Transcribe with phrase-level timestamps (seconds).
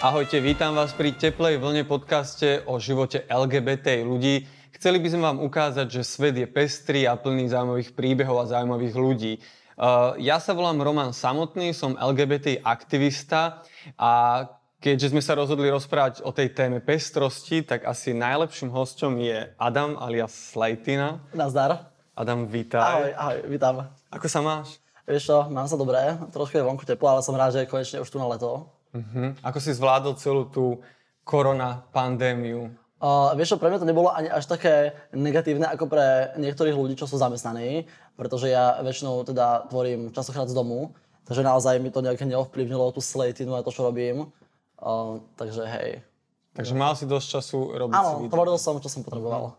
[0.00, 4.48] Ahojte, vítam vás pri Teplej vlne podcaste o živote LGBT ľudí.
[4.72, 8.96] Chceli by sme vám ukázať, že svet je pestrý a plný zaujímavých príbehov a zaujímavých
[8.96, 9.32] ľudí.
[9.76, 13.60] Uh, ja sa volám Roman Samotný, som LGBT aktivista
[14.00, 14.48] a
[14.80, 20.00] keďže sme sa rozhodli rozprávať o tej téme pestrosti, tak asi najlepším hosťom je Adam
[20.00, 21.28] alias Slajtina.
[21.36, 21.92] Nazdar.
[22.16, 22.80] Adam, vítaj.
[22.80, 23.84] Ahoj, ahoj, vítam.
[24.08, 24.80] Ako sa máš?
[25.04, 28.00] Vieš čo, mám sa dobré, trošku je vonku teplo, ale som rád, že je konečne
[28.00, 28.79] už tu na leto.
[28.90, 29.34] Uh-huh.
[29.46, 30.82] Ako si zvládol celú tú
[31.22, 32.74] korona pandémiu?
[33.00, 37.00] Uh, vieš čo, pre mňa to nebolo ani až také negatívne ako pre niektorých ľudí,
[37.00, 40.92] čo sú zamestnaní, pretože ja väčšinou teda tvorím časokrát z domu,
[41.24, 44.28] takže naozaj mi to nejaké neovplyvnilo tú slatinu a to, čo robím.
[44.76, 46.04] Uh, takže hej.
[46.52, 49.56] Takže mal si dosť času robiť Áno, tvoril som, čo som potreboval.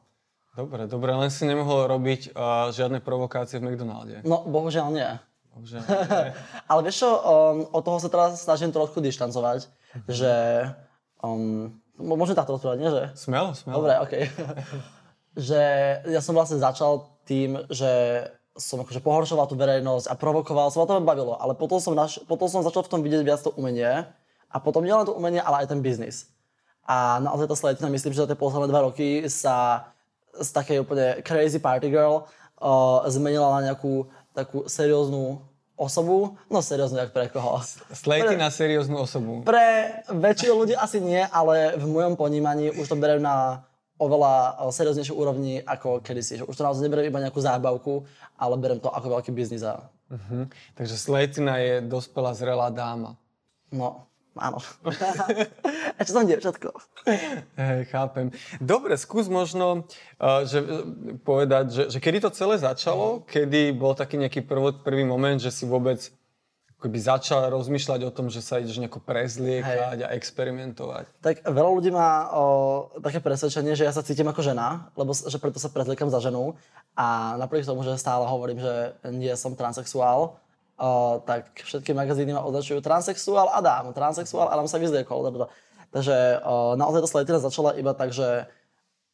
[0.52, 4.22] Dobre, dobre, len si nemohol robiť uh, žiadne provokácie v McDonalde.
[4.22, 5.10] No, bohužiaľ nie.
[5.52, 5.84] Bohužiaľ,
[6.72, 9.68] Ale vieš čo, um, od toho sa teraz snažím trošku dištancovať,
[10.08, 10.34] že...
[11.20, 13.04] Um, môžem takto rozprávať, nie že?
[13.14, 13.84] Smelo, smelo.
[13.84, 14.14] Dobre, OK.
[15.50, 15.62] že
[16.08, 17.92] ja som vlastne začal tým, že
[18.56, 22.20] som akože pohoršoval tú verejnosť a provokoval, som ma to bavilo, ale potom som, naš,
[22.28, 24.04] potom som začal v tom vidieť viac to umenie
[24.52, 26.28] a potom nielen to umenie, ale aj ten biznis.
[26.84, 29.88] A naozaj tá sletina, myslím, že za tie posledné dva roky sa
[30.36, 32.28] z takej úplne crazy party girl
[32.60, 35.40] uh, zmenila na nejakú takú serióznu
[35.76, 36.38] osobu.
[36.48, 37.62] No serióznu, jak pre koho.
[37.94, 39.42] Slejty na serióznu osobu.
[39.42, 43.66] Pre väčšinu ľudí asi nie, ale v mojom ponímaní už to beriem na
[44.02, 46.42] oveľa serióznejšej úrovni ako kedysi.
[46.42, 48.06] Že už to naozaj neberiem iba nejakú zábavku,
[48.38, 49.62] ale berem to ako veľký biznis.
[49.62, 50.50] Uh-huh.
[50.74, 53.14] Takže Slejtina je dospelá zrelá dáma.
[53.72, 54.60] No, áno.
[56.00, 56.72] Ešte som dievčatko.
[57.60, 58.32] Hej, chápem.
[58.64, 59.88] Dobre, skús možno
[60.22, 60.64] uh, že,
[61.26, 65.52] povedať, že, že kedy to celé začalo, kedy bol taký nejaký prv, prvý moment, že
[65.52, 66.00] si vôbec
[66.82, 70.06] akoby začal rozmýšľať o tom, že sa ideš nejako prezliekať Hej.
[70.10, 71.06] a experimentovať?
[71.22, 72.44] Tak veľa ľudí má o,
[73.06, 76.58] také presvedčenie, že ja sa cítim ako žena, lebo že preto sa prezliekam za ženu.
[76.98, 80.41] A napriek tomu, že stále hovorím, že nie som transexuál,
[80.82, 85.22] o, tak všetky magazíny ma označujú transexuál Adam, transexuál Adam sa vyzliekol.
[85.94, 88.50] Takže o, naozaj tá sletina začala iba tak, že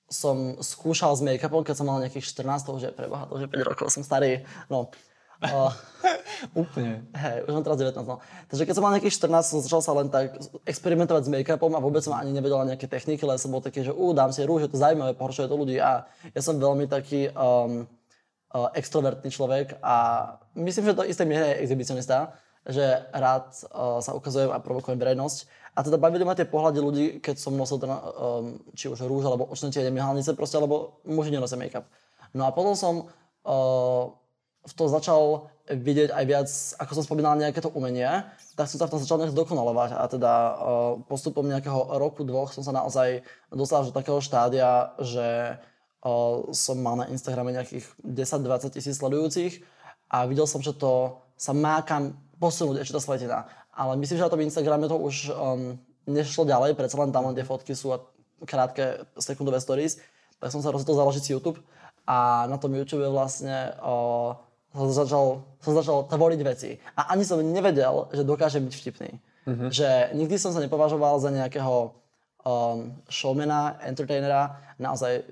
[0.07, 3.43] som skúšal s make-upom, keď som mal nejakých 14, to už je preboha, to už
[3.43, 4.47] je 5 rokov, som starý.
[4.71, 4.87] No,
[5.37, 5.69] Uh,
[6.65, 7.05] Úplne.
[7.13, 7.93] Hej, už mám teraz 19.
[8.09, 8.17] No.
[8.49, 10.33] Takže keď som mal nejakých 14, som začal sa len tak
[10.65, 13.93] experimentovať s make-upom a vôbec som ani nevedel nejaké techniky, len som bol taký, že
[13.93, 15.77] ú, dám si rúž, je to zaujímavé, pohoršuje to ľudí.
[15.77, 17.96] A ja som veľmi taký um, uh,
[18.73, 19.95] extrovertný človek a
[20.57, 22.33] myslím, že to isté miere je exhibicionista,
[22.67, 22.83] že
[23.15, 25.37] rád uh, sa ukazujem a provokujem verejnosť.
[25.77, 29.29] A teda bavili ma tie pohľady ľudí, keď som nosil ten, um, či už rúž,
[29.29, 31.85] alebo očné tie myhalnice proste, alebo muži nenosia make-up.
[32.33, 33.07] No a potom som
[34.67, 36.49] v tom začal vidieť aj viac,
[36.83, 38.07] ako som spomínal, nejaké to umenie,
[38.59, 40.33] tak som sa v tom začal nejak zdokonalovať a teda
[41.07, 45.55] postupom nejakého roku, dvoch som sa naozaj dostal do takého štádia, že
[46.53, 49.65] som mal na Instagrame nejakých 10-20 tisíc sledujúcich
[50.07, 53.39] a videl som, že to sa má kam posunúť ešte tá sletina.
[53.73, 55.77] Ale myslím, že na tom Instagrame to už um,
[56.09, 58.01] nešlo ďalej, predsa len tam len tie fotky sú a
[58.45, 59.97] krátke sekundové stories,
[60.37, 61.61] tak som sa rozhodol založiť si YouTube
[62.05, 64.37] a na tom YouTube vlastne uh,
[64.73, 65.25] som začal,
[65.59, 66.77] som začal tvoriť veci.
[66.93, 69.11] A ani som nevedel, že dokáže byť vtipný.
[69.47, 69.69] Mm-hmm.
[69.73, 71.97] Že nikdy som sa nepovažoval za nejakého
[72.45, 74.59] um, showmana, entertainera.
[74.77, 75.25] Naozaj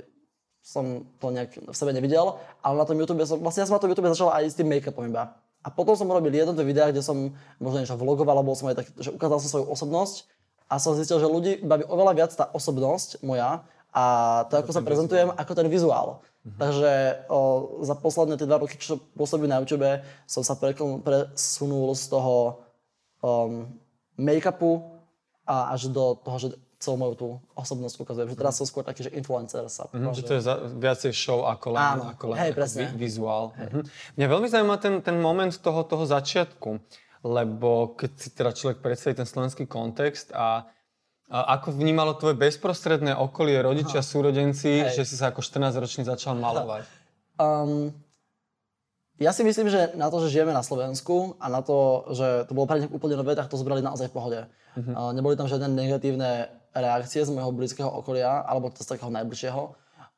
[0.65, 2.41] som to nejak v sebe nevidel.
[2.65, 4.65] Ale na tom YouTube som, vlastne ja som na tom YouTube začal aj s tým
[4.65, 5.37] make-upom iba.
[5.61, 8.81] A potom som robil jedno dve videá, kde som možno niečo vlogoval, alebo som aj
[8.81, 10.25] tak, že ukázal som svoju osobnosť
[10.65, 13.61] a som zistil, že ľudí baví oveľa viac tá osobnosť moja
[13.93, 14.03] a
[14.49, 16.25] to, ako sa prezentujem, ako ten vizuál.
[16.45, 16.59] Mm-hmm.
[16.61, 16.91] Takže
[17.29, 17.39] o,
[17.81, 19.89] za posledné tie dva roky, čo pôsobím na YouTube,
[20.29, 22.61] som sa presunul z toho
[23.25, 23.65] um,
[24.17, 24.85] make-upu
[25.45, 26.47] a až do toho, že
[26.85, 28.27] celú moju tú osobnosť ukazujem.
[28.29, 31.49] Že teraz som skôr taký, že influencer sa mm-hmm, Že to je za, viacej show
[31.49, 32.93] ako len, Áno, ako len hej, presne.
[32.93, 33.57] vi, vizuál.
[33.57, 33.73] Hej.
[33.73, 33.83] Mm-hmm.
[34.21, 36.77] Mňa veľmi zaujíma ten, ten moment toho, toho začiatku,
[37.25, 40.69] lebo keď si teda človek predstaví ten slovenský kontext a
[41.25, 44.05] a ako vnímalo tvoje bezprostredné okolie, rodičia, Aha.
[44.05, 45.01] súrodenci, Hej.
[45.01, 46.85] že si sa ako 14-ročný začal malovať?
[47.41, 47.89] Um,
[49.19, 52.51] ja si myslím, že na to, že žijeme na Slovensku a na to, že to
[52.51, 54.39] bolo pre nich úplne nové, tak to zbrali naozaj v pohode.
[54.75, 59.71] Uh, neboli tam žiadne negatívne reakcie z môjho blízkeho okolia, alebo z takého najbližšieho.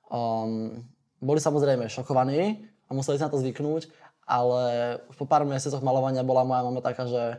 [0.09, 0.81] Um,
[1.21, 3.94] boli samozrejme šokovaní a museli sa na to zvyknúť,
[4.25, 7.38] ale už po pár mesiacoch malovania bola moja mama taká, že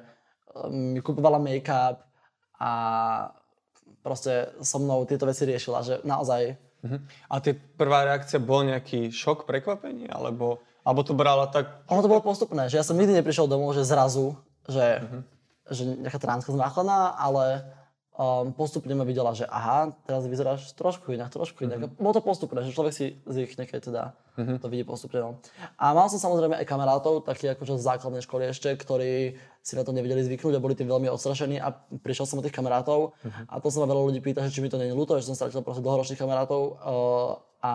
[0.71, 2.07] mi kupovala make-up
[2.59, 2.73] a
[4.03, 6.57] proste so mnou tieto veci riešila, že naozaj...
[6.79, 6.99] Uh-huh.
[7.29, 11.85] A tie prvá reakcia bol nejaký šok, prekvapenie, alebo, alebo to brala tak...
[11.93, 15.21] Ono to bolo postupné, že ja som nikdy neprišiel domov, že zrazu, že, uh-huh.
[15.69, 17.69] že nejaká transka zmáchlená, ale
[18.17, 21.93] um, postupne ma videla, že aha, teraz vyzeráš trošku inak, trošku inak.
[21.93, 22.01] Mm-hmm.
[22.01, 24.03] Bolo to postupné, že človek si zvykne, keď teda
[24.41, 24.57] mm-hmm.
[24.65, 25.21] to vidí postupne.
[25.21, 25.31] No.
[25.77, 29.85] A mal som samozrejme aj kamarátov, takí akože z základnej školy ešte, ktorí si na
[29.85, 31.69] to nevedeli zvyknúť a boli tým veľmi odstrašení a
[32.01, 33.45] prišiel som od tých kamarátov mm-hmm.
[33.53, 35.29] a to sa ma veľa ľudí pýta, že či mi to nie je ľúto, že
[35.29, 37.31] som stratil proste dlhoročných kamarátov uh,
[37.61, 37.73] a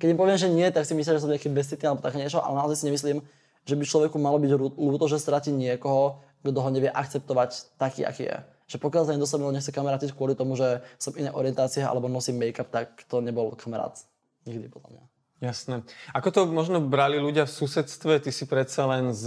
[0.00, 2.40] keď im poviem, že nie, tak si myslím, že som nejaký bezcitný alebo také niečo,
[2.40, 3.20] ale naozaj si nemyslím,
[3.68, 4.50] že by človeku malo byť
[4.80, 8.38] ľúto, že stratí niekoho, kto ho nevie akceptovať taký, aký je
[8.70, 12.38] že pokiaľ sa so mnou nechce kamarátiť kvôli tomu, že som iné orientácie alebo nosím
[12.38, 13.98] make-up, tak to nebol kamarát.
[14.46, 15.04] Nikdy podľa mňa.
[15.42, 15.82] Jasné.
[16.14, 18.22] Ako to možno brali ľudia v susedstve?
[18.22, 19.26] Ty si predsa len z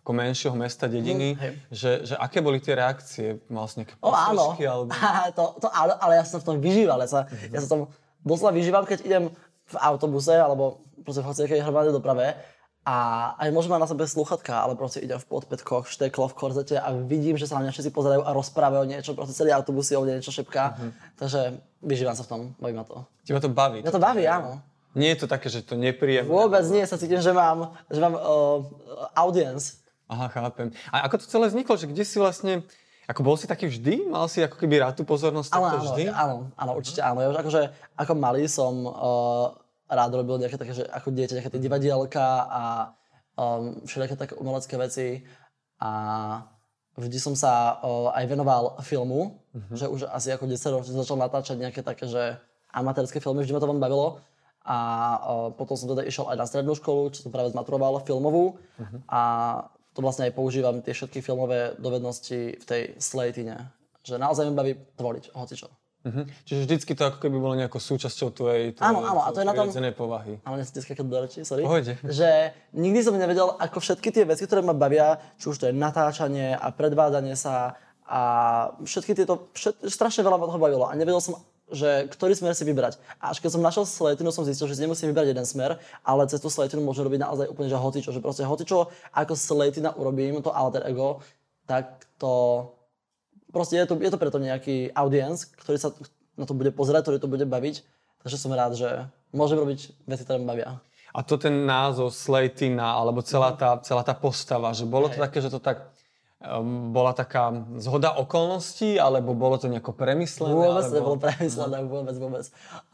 [0.00, 3.36] ako menšieho mesta, dediny, mm, že, že aké boli tie reakcie?
[3.52, 4.56] Mal si nejaké o, áno.
[4.56, 4.88] Alebo...
[5.36, 6.96] to, to áno, ale ja som v tom vyžíval.
[7.04, 7.52] Ja sa, mm-hmm.
[7.52, 7.82] ja sa tom
[8.24, 9.24] doslova vyžívam, keď idem
[9.70, 12.34] v autobuse alebo proste v hociakej hromadnej doprave
[12.80, 12.96] a
[13.36, 16.88] aj môžem mať na sebe sluchatka, ale proste idem v podpätkoch, šteklo v korzete a
[16.96, 20.08] vidím, že sa na mňa všetci pozerajú a rozprávajú niečo, proste celý autobus je o
[20.08, 20.64] niečo šepká.
[20.74, 20.90] Uh-huh.
[21.20, 23.04] Takže vyžívam sa v tom, baví ma to.
[23.28, 23.84] Teba to baví?
[23.84, 24.64] Ja to baví, áno.
[24.96, 26.26] Nie je to také, že to nepríjemné?
[26.26, 28.64] Vôbec nie, sa cítim, že mám, že mám uh,
[29.12, 29.84] audience.
[30.10, 30.74] Aha, chápem.
[30.90, 32.66] A ako to celé vzniklo, že kde si vlastne,
[33.06, 34.10] ako bol si taký vždy?
[34.10, 36.04] Mal si ako keby rád tú pozornosť áno, takto áno, vždy?
[36.10, 37.22] Áno, áno, určite áno.
[37.22, 37.62] Ja už akože,
[37.94, 39.54] ako malý som uh,
[39.90, 42.62] rád robil nejaké také, že ako dieťa, nejaké tie divadielka a
[43.34, 45.26] um, všelijaké také umelecké veci
[45.82, 45.90] a
[46.94, 49.74] vždy som sa uh, aj venoval filmu, uh-huh.
[49.74, 52.38] že už asi ako 10 rokov som začal natáčať nejaké také, že
[52.70, 54.22] amatérske filmy, vždy ma to vám bavilo
[54.62, 54.78] a
[55.18, 59.00] uh, potom som teda išiel aj na strednú školu, čo som práve zmaturoval, filmovú uh-huh.
[59.10, 59.20] a
[59.90, 63.74] to vlastne aj používam tie všetky filmové dovednosti v tej slejtine.
[64.06, 65.79] Že naozaj mi baví tvoriť, hocičo.
[66.00, 66.24] Uh-huh.
[66.48, 69.46] Čiže vždycky to ako keby bolo nejakou súčasťou tvojej, tvojej áno, áno, a to je
[69.46, 70.40] na tom, povahy.
[70.48, 71.68] Áno, nechcem skákať do reči, sorry.
[71.68, 71.92] Pohode.
[72.00, 75.76] Že nikdy som nevedel, ako všetky tie veci, ktoré ma bavia, či už to je
[75.76, 77.76] natáčanie a predvádzanie sa
[78.10, 78.20] a
[78.82, 81.38] všetky tieto, všet, strašne veľa ma toho bavilo a nevedel som,
[81.70, 82.98] že ktorý smer si vybrať.
[83.22, 86.26] A až keď som našiel sletinu, som zistil, že si nemusím vybrať jeden smer, ale
[86.26, 90.42] cez tú sletinu môžem robiť naozaj úplne že hocičo, že proste hocičo, ako sletina urobím,
[90.42, 91.22] to alter ego,
[91.70, 92.66] tak to
[93.50, 95.90] proste je to, je to preto nejaký audience, ktorý sa
[96.40, 97.84] na to bude pozerať, ktorý to bude baviť.
[98.24, 98.88] Takže som rád, že
[99.32, 100.80] môžem robiť veci, ktoré ma bavia.
[101.10, 105.24] A to ten názov Slatina, alebo celá tá, celá tá postava, že bolo to Hej.
[105.26, 105.90] také, že to tak
[106.38, 107.50] um, bola taká
[107.82, 110.54] zhoda okolností, alebo bolo to nejako premyslené?
[110.54, 110.96] Vôbec alebo...
[110.96, 112.44] nebolo premyslené, vôbec, vôbec.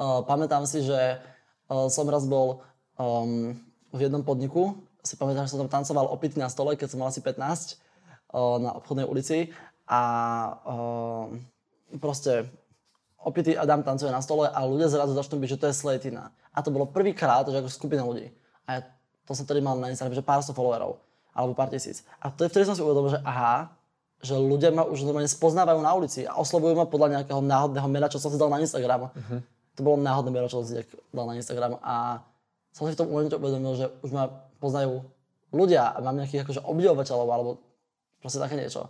[0.01, 1.21] Uh, pamätám si, že
[1.69, 2.65] uh, som raz bol
[2.97, 3.53] um,
[3.93, 7.13] v jednom podniku, si pamätám, že som tam tancoval opity na stole, keď som mal
[7.13, 9.53] asi 15 uh, na obchodnej ulici
[9.87, 10.01] a
[10.67, 11.31] uh,
[12.03, 12.51] proste
[13.23, 16.31] opitý Adam tancuje na stole a ľudia zrazu začnú byť, že to je Slatina.
[16.55, 18.31] A to bolo prvýkrát, že ako skupina ľudí.
[18.67, 18.81] A ja
[19.27, 20.99] to som tedy mal na Instagram, že pár sto followerov,
[21.35, 22.07] alebo pár tisíc.
[22.23, 23.75] A to je vtedy som si uvedomil, že aha,
[24.23, 28.07] že ľudia ma už normálne spoznávajú na ulici a oslovujú ma podľa nejakého náhodného mena,
[28.09, 29.13] čo som si dal na Instagram.
[29.13, 29.41] Uh-huh.
[29.77, 30.81] To bolo náhodné meno, čo som si
[31.13, 31.77] dal na Instagram.
[31.85, 32.25] A
[32.73, 35.05] som si v tom momente uvedomil, že už ma poznajú
[35.53, 37.51] ľudia a mám nejakých akože obdivovateľov alebo
[38.25, 38.89] proste také niečo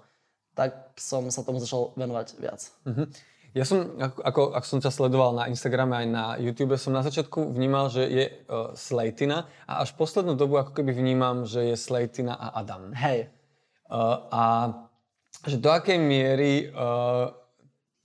[0.57, 2.61] tak som sa tomu začal venovať viac.
[2.89, 3.05] Uh-huh.
[3.53, 7.05] Ja som, ako, ako, ako som ťa sledoval na Instagrame aj na YouTube, som na
[7.05, 11.77] začiatku vnímal, že je uh, Slejtina a až poslednú dobu ako keby vnímam, že je
[11.77, 12.93] Slejtina a Adam.
[12.93, 13.33] Hej.
[13.89, 14.43] Uh, a
[15.45, 17.33] že do akej miery uh,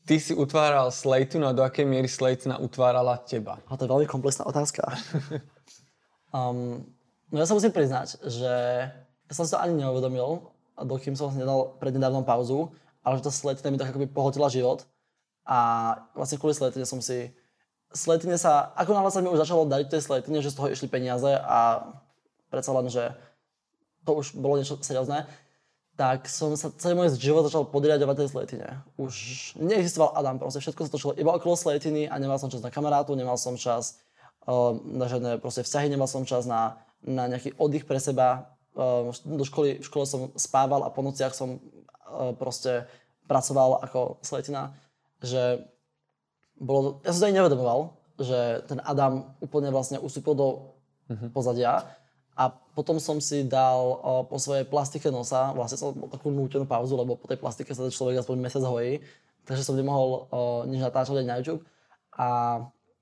[0.07, 3.59] ty si utváral Slejtinu a do akej miery Slejtina utvárala teba?
[3.67, 4.87] A to je veľmi komplexná otázka.
[6.35, 6.83] um,
[7.31, 8.53] no ja sa musím priznať, že
[9.27, 13.73] ja som si to ani neuvedomil, dokým som nedal prednedávnom pauzu, ale že tá sletina
[13.73, 14.85] mi tak akoby pohotila život.
[15.45, 17.33] A vlastne kvôli sletine som si...
[17.91, 20.87] Sletine sa, ako náhle sa mi už začalo dať tej sletine, že z toho išli
[20.87, 21.91] peniaze a
[22.47, 23.11] predsa len, že
[24.07, 25.27] to už bolo niečo seriózne,
[25.99, 28.67] tak som sa celý môj život začal podriadovať tej sletine.
[28.95, 29.13] Už
[29.59, 33.11] neexistoval Adam, proste všetko sa točilo iba okolo sletiny a nemal som čas na kamarátu,
[33.13, 33.99] nemal som čas
[34.47, 39.43] uh, na žiadne proste vzťahy, nemal som čas na, na nejaký oddych pre seba, do
[39.43, 42.87] školy, v škole som spával a po nociach som ehm, proste
[43.27, 44.75] pracoval ako sletina,
[45.19, 45.63] že
[46.59, 47.79] bolo, ja som sa aj nevedomoval,
[48.21, 50.47] že ten Adam úplne vlastne ustúpil do
[51.09, 51.29] uh-huh.
[51.33, 51.89] pozadia
[52.37, 56.69] a potom som si dal o, po svojej plastike nosa, vlastne som mal takú nútenú
[56.69, 59.01] pauzu, lebo po tej plastike sa ten človek aspoň mesiac hojí,
[59.43, 60.29] takže som nemohol
[60.69, 61.65] nič natáčať aj na YouTube.
[62.15, 62.27] A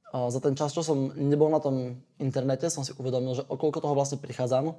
[0.09, 3.93] za ten čas, čo som nebol na tom internete, som si uvedomil, že okolko toho
[3.93, 4.73] vlastne prichádzam,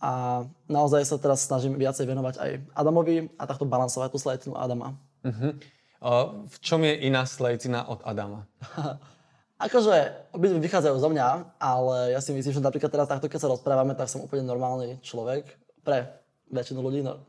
[0.00, 4.92] a naozaj sa teraz snažím viacej venovať aj Adamovi a takto balansovať tú slejtinu Adama.
[5.24, 5.56] Uh-huh.
[6.04, 8.44] Uh, v čom je iná slejtina od Adama?
[9.56, 13.52] akože obidve vychádzajú zo mňa, ale ja si myslím, že napríklad teraz takto, keď sa
[13.52, 15.48] rozprávame, tak som úplne normálny človek
[15.80, 16.12] pre
[16.52, 17.00] väčšinu ľudí.
[17.00, 17.24] No,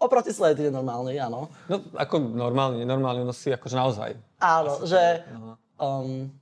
[0.00, 1.52] Oproti Slatine normálny, áno.
[1.68, 4.10] No ako normálne, nenormálne, no si akože naozaj.
[4.40, 5.26] Áno, že,
[5.76, 6.32] um,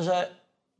[0.00, 0.32] že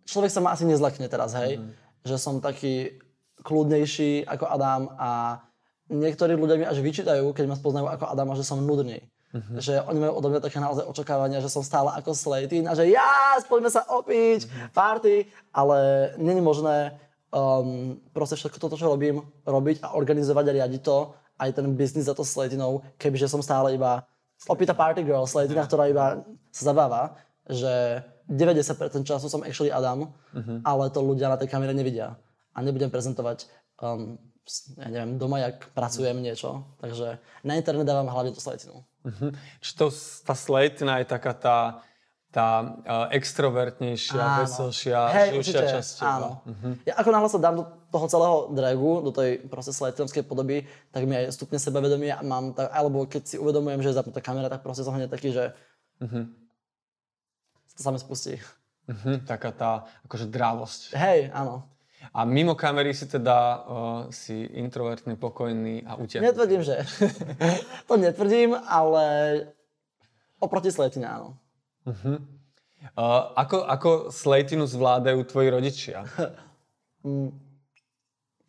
[0.09, 1.61] človek sa ma asi nezlakne teraz, hej.
[1.61, 1.82] Mhm.
[2.03, 2.99] Že som taký
[3.43, 5.43] kľudnejší ako Adam a
[5.91, 9.03] niektorí ľudia mi až vyčítajú, keď ma spoznajú ako Adama, že som nudný.
[9.33, 9.59] Mhm.
[9.59, 12.93] Že oni majú odo mňa také naozaj očakávania, že som stále ako Slatin a že
[12.93, 14.67] ja, poďme sa opiť, Mhm.
[14.77, 15.15] party,
[15.57, 15.79] ale
[16.21, 17.01] není možné
[17.33, 22.05] um, proste všetko toto, čo robím, robiť a organizovať a riadiť to, aj ten biznis
[22.05, 24.05] za to Slatinou, kebyže som stále iba
[24.45, 26.21] opýta party girl, Slatina, ktorá iba
[26.53, 27.17] sa zabáva,
[27.49, 30.09] že 90% času som actually Adam,
[30.65, 32.17] ale to ľudia na tej kamere nevidia.
[32.57, 33.49] A nebudem prezentovať
[33.85, 34.17] um,
[34.79, 36.67] ja neviem, doma, jak pracujem niečo.
[36.83, 38.83] Takže na internet dávam hlavne tú Slatinu.
[39.07, 39.35] Mhm.
[39.63, 39.87] Čiže to,
[40.27, 41.59] tá Slatina je taká tá,
[42.33, 44.41] tá uh, extrovertnejšia, Áno.
[44.47, 46.43] veselšia, Hej, živšia časť áno.
[46.89, 51.05] Ja ako náhle sa dám do toho celého dragu, do tej proste slajtinovskej podoby, tak
[51.05, 54.49] mi aj stupne sebavedomie a mám tak, alebo keď si uvedomujem, že je zapnutá kamera,
[54.49, 55.53] tak proste som hneď taký, že
[56.01, 56.07] to
[57.83, 58.39] sa mi spustí.
[58.87, 60.95] Mhm, taká tá akože drávosť.
[60.95, 61.73] Hej, áno.
[62.11, 66.35] A mimo kamery si teda uh, si introvertný, pokojný a utiahnutý.
[66.35, 66.83] Netvrdím, že.
[67.89, 69.07] to netvrdím, ale
[70.43, 71.39] oproti sletine áno.
[71.87, 72.19] Uh,
[73.39, 76.03] ako, ako Slatinu zvládajú tvoji rodičia?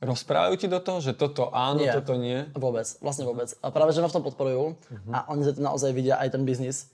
[0.04, 1.96] Rozprávajú ti do toho, že toto áno, Nie.
[1.96, 2.44] toto nie?
[2.58, 3.56] Vôbec, vlastne vôbec.
[3.64, 4.76] A práve, že ma v tom podporujú
[5.16, 6.92] a oni tým naozaj vidia aj ten biznis.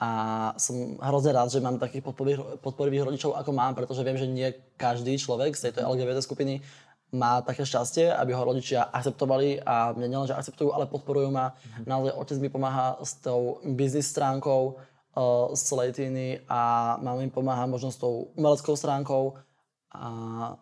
[0.00, 0.10] A
[0.56, 2.00] som hrozne rád, že mám takých
[2.64, 4.48] podporivých, rodičov, ako mám, pretože viem, že nie
[4.80, 6.64] každý človek z tejto LGBT skupiny
[7.12, 11.52] má také šťastie, aby ho rodičia akceptovali a mňa nielenže akceptujú, ale podporujú ma.
[11.84, 17.66] Naozaj otec mi pomáha s tou biznis stránkou uh, z Slatiny a mama mi pomáha
[17.66, 19.36] možno s tou umeleckou stránkou
[19.90, 20.08] a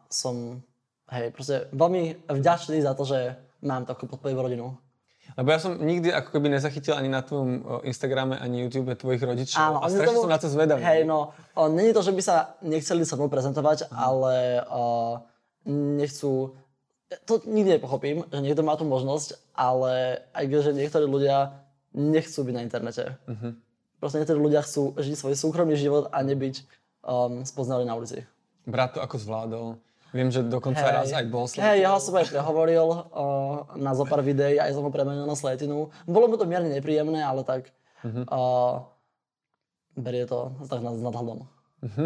[0.09, 0.64] som
[1.12, 4.73] hej, proste veľmi vďačný za to, že mám takú podporivú rodinu.
[5.37, 9.61] Lebo ja som nikdy ako keby nezachytil ani na tvojom Instagrame, ani YouTube tvojich rodičov.
[9.61, 10.80] Áno, a strašne tomu- som na to zvedavý.
[10.80, 15.20] Hej, no, o, není to, že by sa nechceli sa mnou prezentovať, ale o,
[15.68, 16.56] nechcú...
[17.25, 21.56] To nikdy nepochopím, že niekto má tú možnosť, ale aj že niektorí ľudia
[21.97, 23.16] nechcú byť na internete.
[23.97, 26.62] Proste niektorí ľudia chcú žiť svoj súkromný život a nebyť
[27.02, 28.28] um, spoznaní na ulici.
[28.68, 29.66] Brat to ako zvládol?
[30.08, 34.24] Viem, že dokonca raz aj bol Hej, ja som aj prehovoril uh, na zo pár
[34.24, 35.92] videí, aj som ho premenil na Sletinu.
[36.08, 37.68] Bolo mu to mierne nepríjemné, ale tak
[38.04, 38.88] uh,
[39.92, 41.44] berie to tak nad, nadhľadom.
[41.84, 42.04] Mhm.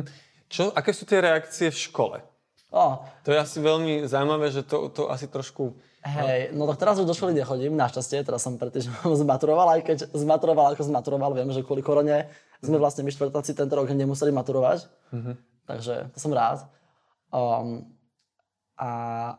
[0.52, 2.16] Čo, aké sú tie reakcie v škole?
[2.72, 5.76] Oh, To je asi veľmi zaujímavé, že to, to asi trošku...
[6.08, 9.98] hej, no tak teraz už do školy nechodím, našťastie, teraz som týždňom zmaturoval, aj keď
[10.16, 12.32] zmaturoval, ako zmaturoval, viem, že kvôli korone
[12.64, 14.88] sme vlastne my štvrtáci tento rok nemuseli maturovať,
[15.68, 16.64] takže to som rád.
[17.32, 17.88] Um,
[18.76, 18.88] a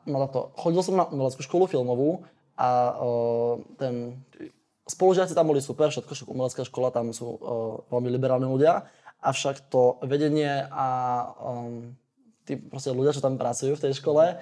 [0.09, 2.25] no takto, chodil som na umeleckú školu filmovú
[2.57, 4.17] a uh, ten,
[4.89, 8.87] spolužiaci tam boli super, všetko, však umelecká škola, tam sú uh, veľmi liberálni ľudia,
[9.23, 10.87] avšak to vedenie a
[11.37, 11.95] um,
[12.43, 14.37] tí proste ľudia, čo tam pracujú v tej škole,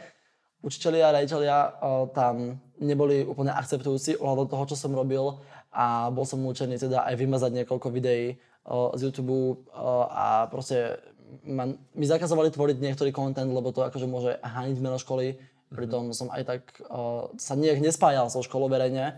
[0.62, 5.41] učitelia a rejiteľia uh, tam neboli úplne akceptujúci ohľadom toho, čo som robil
[5.74, 11.00] a bol som núčený teda aj vymazať niekoľko videí uh, z YouTube uh, a proste
[11.47, 15.39] ma, mi zakazovali tvoriť niektorý content, lebo to akože môže haniť meno školy,
[15.71, 19.15] pritom som aj tak uh, sa nejak nespájal so školou verejne.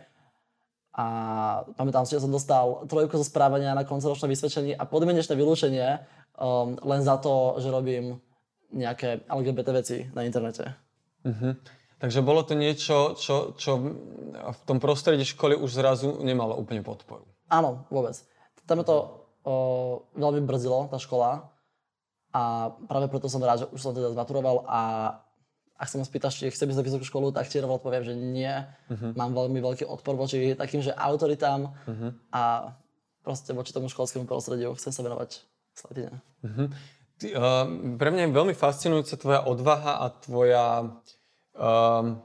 [0.93, 1.05] A
[1.73, 6.05] pamätám si, že som dostal trojku zo správania na koncoročné vysvedčenie a podmienečné vylúčenie
[6.37, 8.21] um, len za to, že robím
[8.69, 10.73] nejaké LGBT veci na internete.
[11.25, 11.81] Mhm.
[12.03, 13.79] Takže bolo to niečo, čo, čo
[14.35, 17.23] v tom prostredí školy už zrazu nemalo úplne podporu.
[17.47, 18.19] Áno, vôbec.
[18.67, 19.55] Tam to o,
[20.11, 21.47] veľmi brzdilo, tá škola.
[22.33, 24.81] A práve preto som rád, že už som teda zmaturoval a
[25.77, 28.13] ak sa ma spýtaš, či chcem ísť na vysokú školu, tak ti rovno poviem, že
[28.17, 28.49] nie.
[28.89, 31.73] Mám veľmi veľký odpor voči takým, že autoritám
[32.33, 32.73] a
[33.23, 36.21] proste voči tomu školskému prostrediu chcem sa venovať slatine.
[37.17, 40.65] Ty, uh, pre mňa je veľmi fascinujúca tvoja odvaha a tvoja...
[41.53, 42.19] Um,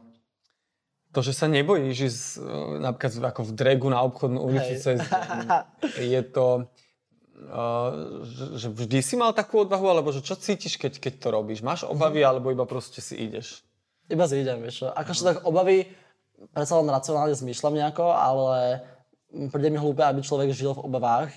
[1.09, 2.45] to, že sa nebojíš ísť uh,
[2.85, 5.01] napríklad ako v dregu na obchodnú ulicu cez.
[6.13, 6.69] Je to...
[8.59, 11.63] Že, vždy si mal takú odvahu, alebo že čo cítiš, keď, keď to robíš?
[11.63, 13.63] Máš obavy, alebo iba proste si ideš?
[14.11, 14.91] Iba si idem, vieš.
[14.91, 15.87] Akože tak obavy,
[16.51, 18.83] predsa len racionálne zmýšľam nejako, ale
[19.55, 21.31] príde mi hlúpe, aby človek žil v obavách.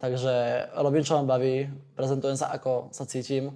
[0.00, 0.32] Takže
[0.80, 3.52] robím, čo ma baví, prezentujem sa, ako sa cítim,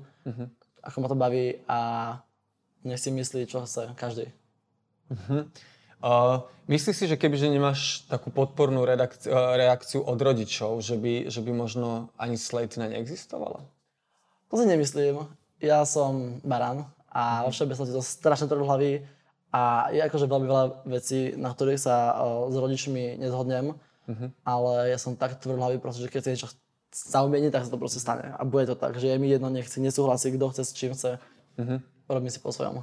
[0.85, 1.79] ako ma to baví a
[2.85, 4.29] nech si myslí, čo chce každý.
[6.05, 11.33] Uh, myslíš si, že kebyže nemáš takú podpornú redakci- uh, reakciu od rodičov, že by,
[11.33, 13.65] že by možno ani Slatina neexistovala?
[14.53, 15.25] To si nemyslím.
[15.65, 19.01] Ja som baran a vo všeobecnosti to strašne hlavy
[19.55, 24.29] A je akože veľmi veľa vecí, na ktorých sa uh, s rodičmi nezhodnem, uh-huh.
[24.43, 26.49] ale ja som tak tvrdý proste, že keď si niečo
[26.91, 28.35] zaumieni, tak sa to proste stane.
[28.35, 31.23] A bude to tak, že je mi jedno, nechci, nesúhlasí, kto chce s čím chce.
[31.55, 31.79] Uh-huh.
[32.11, 32.83] Robím si po svojom.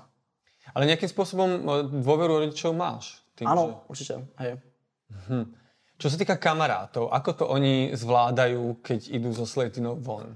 [0.71, 1.49] Ale nejakým spôsobom
[1.89, 3.19] dôveru rodičov máš?
[3.35, 3.75] Tým, Áno, že...
[3.91, 4.13] určite.
[4.39, 4.51] Hej.
[5.11, 5.43] Uh-huh.
[6.01, 10.33] Čo sa týka kamarátov, ako to oni zvládajú, keď idú so Sletinou von?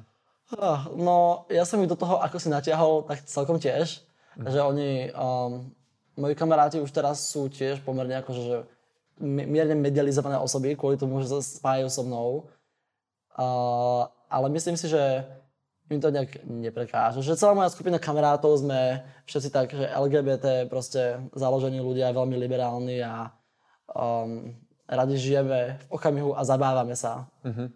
[0.93, 4.05] No, ja som ich do toho ako si natiahol, tak celkom tiež.
[4.37, 4.45] Mm.
[4.45, 5.73] Že oni, um,
[6.21, 8.57] moji kamaráti už teraz sú tiež pomerne akože, že
[9.25, 12.29] mierne medializované osoby, kvôli tomu, že sa spájajú so mnou.
[13.33, 15.25] Uh, ale myslím si, že
[15.89, 17.21] im to nejak neprekáža.
[17.21, 23.05] Že celá moja skupina kamarátov sme všetci tak, že LGBT, proste založení ľudia, veľmi liberálni
[23.05, 23.29] a
[23.93, 24.49] um,
[24.89, 27.29] radi žijeme v okamihu a zabávame sa.
[27.45, 27.69] Uh-huh.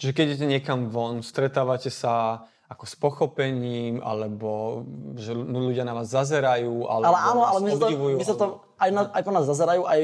[0.00, 4.80] Čiže keď idete niekam von, stretávate sa ako s pochopením, alebo
[5.20, 8.16] že ľudia na vás zazerajú, alebo ale áno, ale my obdivujú.
[8.16, 8.46] To, my sa to
[8.80, 10.00] aj, na, aj po nás zazerajú, aj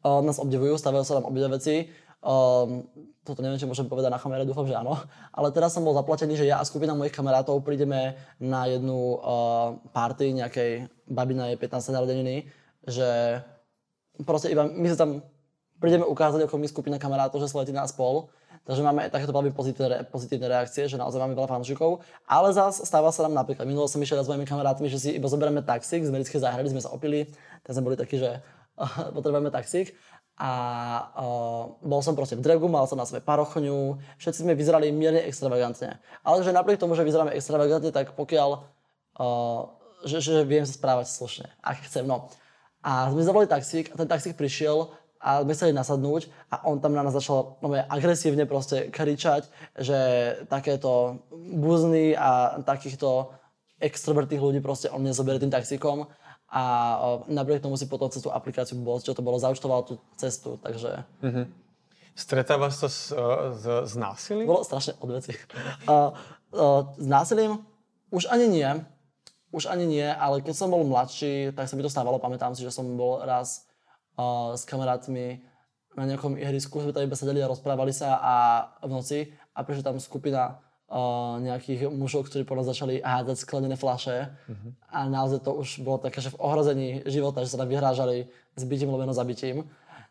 [0.00, 1.92] uh, nás obdivujú, stavajú sa nám obidve veci.
[2.26, 2.90] Um,
[3.22, 4.98] toto neviem, či môžem povedať na kamere, dúfam, že áno.
[5.30, 9.78] Ale teraz som bol zaplatený, že ja a skupina mojich kamarátov prídeme na jednu uh,
[9.94, 11.94] party nejakej jej 15.
[11.94, 12.50] narodeniny,
[12.86, 13.42] že
[14.26, 15.22] proste iba my sa tam
[15.78, 18.26] prídeme ukázať ako my skupina kamarátov, že sletí nás spol.
[18.66, 22.02] Takže máme takéto veľmi pozitívne, pozitívne reakcie, že naozaj máme veľa fanúšikov.
[22.26, 25.30] Ale zase stáva sa nám napríklad, minulo som išiel s mojimi kamarátmi, že si iba
[25.30, 27.30] zoberieme taxík z americkej záhrady, sme sa opili,
[27.62, 28.42] tak sme boli takí, že
[29.14, 29.94] potrebujeme taxík.
[30.36, 30.50] A
[31.16, 35.24] uh, bol som proste v dregu, mal som na sebe parochňu, všetci sme vyzerali mierne
[35.24, 35.96] extravagantne.
[36.20, 38.50] Ale že napriek tomu, že vyzeráme extravagantne, tak pokiaľ,
[39.16, 39.60] uh,
[40.04, 42.28] že, že viem sa správať slušne, ak chcem, no.
[42.84, 46.92] A sme zavolali taxík a ten taxík prišiel a sme sa nasadnúť a on tam
[46.92, 49.48] na nás začal no, agresívne proste kričať,
[49.80, 49.98] že
[50.52, 53.32] takéto buzny a takýchto
[53.80, 56.06] extrovertých ľudí proste on nezoberie tým taxíkom
[56.46, 56.62] a
[57.26, 61.02] napriek tomu si potom cez tú aplikáciu bol, čo to bolo, zaučtoval tú cestu, takže...
[61.22, 61.46] Mm-hmm.
[62.16, 63.12] Stretávaš sa s,
[63.60, 64.48] s, s násilím?
[64.48, 65.36] Bolo strašne od veci.
[65.84, 66.16] Uh,
[66.56, 67.60] uh, s násilím
[68.08, 68.70] už ani nie,
[69.52, 72.64] už ani nie, ale keď som bol mladší, tak sa mi to stávalo, pamätám si,
[72.64, 73.66] že som bol raz
[74.56, 75.44] s kamarátmi
[75.96, 78.34] na nejakom ihrisku, sme tam iba sedeli a rozprávali sa a
[78.84, 79.18] v noci
[79.56, 84.70] a prišla tam skupina uh, nejakých mužov, ktorí po nás začali hádzať sklenené flaše uh-huh.
[84.90, 88.62] a naozaj to už bolo také, že v ohrození života, že sa tam vyhrážali s
[88.62, 89.66] bytím lomeno zabitím.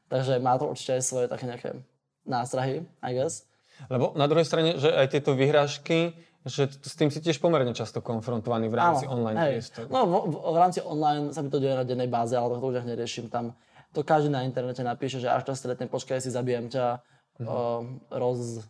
[0.05, 1.81] Takže má to určite aj svoje také nejaké
[2.29, 3.49] nástrahy, I guess.
[3.89, 6.13] Lebo na druhej strane, že aj tieto vyhrážky,
[6.45, 9.89] že s tým si tiež pomerne často konfrontovaný v rámci Áno, online priestor.
[9.89, 12.69] No v, v, v rámci online sa mi to deje na dennej báze, ale to
[12.69, 13.57] už neriešim tam
[13.95, 16.99] to každý na internete napíše, že až ťa stretne, počkaj si, zabijem ťa,
[17.39, 17.47] mm-hmm.
[17.47, 17.79] uh,
[18.11, 18.67] roz...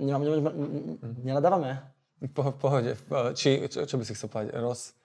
[0.00, 1.22] Nemám, nemám, mm-hmm.
[1.22, 1.70] nenadávame?
[2.32, 2.96] Po, pohode,
[3.36, 4.96] či, čo, čo by si chcel povedať, roz...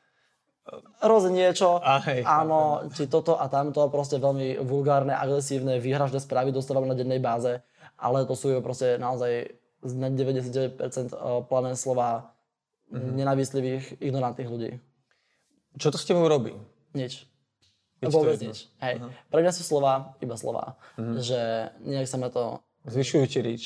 [1.05, 6.49] Roz niečo, a hej, áno, či toto a tamto, proste veľmi vulgárne, agresívne, výhražné správy
[6.49, 7.61] dostávame na dennej báze,
[8.01, 9.53] ale to sú proste naozaj
[9.85, 10.81] na 99%
[11.45, 12.33] plané slova
[12.89, 13.13] mm-hmm.
[13.13, 14.71] nenávislivých, ignorantných ľudí.
[15.77, 16.55] Čo to s tebou robí?
[16.95, 17.27] Nič.
[17.99, 18.67] Keď Vôbec nič.
[18.83, 19.03] Hej.
[19.31, 20.75] Pre mňa sú slova iba slova.
[20.99, 21.19] Uh-huh.
[21.19, 21.39] Že
[21.83, 22.59] nejak sa ma to...
[22.87, 23.63] Zvyšujú ti rič.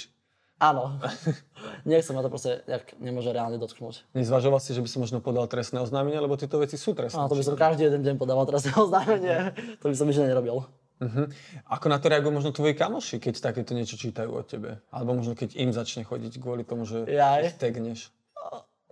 [0.60, 1.00] Áno.
[2.06, 4.04] sa ma to proste nejak nemôže reálne dotknúť.
[4.12, 7.16] Nezvažoval si, že by som možno podal trestné oznámenie, lebo tieto veci sú trestné.
[7.16, 9.56] Áno, to by som každý jeden deň podával trestné oznámenie.
[9.80, 10.68] to by som nič nerobil.
[11.00, 11.32] Uh-huh.
[11.72, 14.84] Ako na to reagujú možno tvoji kamoši, keď takéto niečo čítajú od tebe?
[14.92, 17.56] Alebo možno keď im začne chodiť kvôli tomu, že Jaj.
[17.56, 18.12] ich tagneš?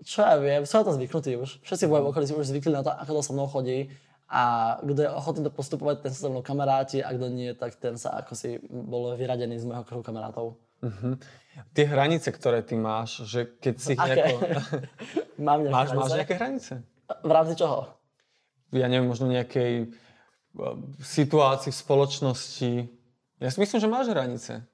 [0.07, 1.59] Čo ja viem, som na to zvyknutý už.
[1.67, 3.91] Všetci v mojom okolí si už zvykli na to, ako to so mnou chodí
[4.31, 7.75] a kto je ochotný to postupovať, ten sa so mnou kamaráti a kto nie, tak
[7.75, 10.55] ten sa ako si bol vyradený z môjho kruhu kamarátov.
[10.83, 11.17] Uh-huh.
[11.73, 14.35] Tie hranice, ktoré ty máš, že keď si ich nejako...
[15.47, 16.01] Mám nejaké máš, hranice?
[16.01, 16.73] máš nejaké hranice?
[17.23, 17.79] V rámci čoho?
[18.75, 19.95] Ja neviem, možno nejakej
[21.01, 22.71] situácii v spoločnosti.
[23.37, 24.65] Ja si myslím, že máš hranice.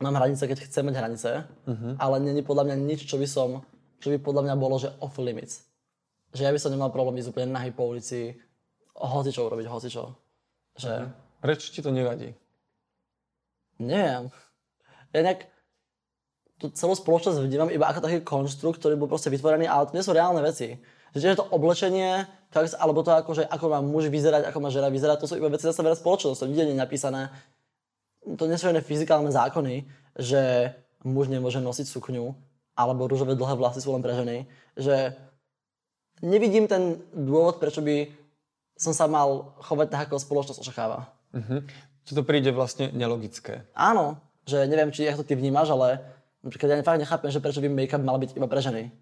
[0.00, 1.94] Mám hranice, keď chcem mať hranice, uh-huh.
[2.00, 3.62] ale není podľa mňa nič, čo by som,
[4.02, 5.64] čo by podľa mňa bolo, že off limits
[6.34, 8.34] že ja by som nemal problém ísť úplne nahý po ulici,
[9.30, 10.18] čo urobiť, čo.
[10.74, 10.92] Že...
[10.98, 11.08] Mhm.
[11.38, 12.34] Prečo ti to nevadí?
[13.78, 14.34] Neviem.
[15.14, 15.46] Ja nejak
[16.58, 20.06] tú celú spoločnosť vnímam iba ako taký konštrukt, ktorý bol proste vytvorený, ale to nie
[20.06, 20.78] sú reálne veci.
[21.14, 22.26] Že to oblečenie,
[22.78, 25.50] alebo to ako, že ako má muž vyzerať, ako má žena vyzerať, to sú iba
[25.50, 27.30] veci zase veľa spoločnosť, to nikde nie je napísané.
[28.24, 29.86] To nie sú žiadne fyzikálne zákony,
[30.18, 30.74] že
[31.06, 32.34] muž nemôže nosiť sukňu,
[32.74, 34.50] alebo rúžové dlhé vlasy sú len pre ženy.
[34.74, 35.14] Že
[36.24, 38.10] nevidím ten dôvod, prečo by
[38.74, 41.06] som sa mal chovať tak, ako spoločnosť očakáva.
[41.30, 41.62] Uh-huh.
[42.02, 43.62] Čo to príde vlastne nelogické.
[43.78, 46.00] Áno, že neviem, či jak to ty vnímaš, ale
[46.44, 48.92] napríklad ja fakt nechápem, že prečo by make-up mal byť iba pre ženy.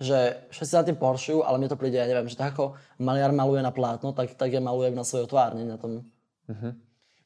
[0.00, 3.36] že všetci na tým poršujú, ale mne to príde, ja neviem, že tak ako maliar
[3.36, 6.08] maluje na plátno, tak, tak ja malujem na svoju tvár, nie na tom.
[6.48, 6.72] Uh-huh.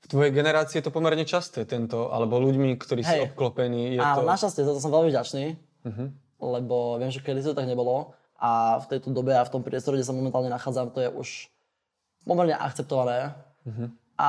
[0.03, 3.95] V tvojej generácii je to pomerne časté, tento, alebo ľuďmi, ktorí sú obklopení.
[3.95, 4.29] Je Áno, to...
[4.29, 5.45] našťastie, za to som veľmi vďačný,
[5.87, 6.09] uh-huh.
[6.43, 9.95] lebo viem, že kedy to tak nebolo a v tejto dobe a v tom priestore,
[9.95, 11.47] kde sa momentálne nachádzam, to je už
[12.27, 13.39] pomerne akceptované.
[13.63, 13.87] Uh-huh.
[14.19, 14.29] A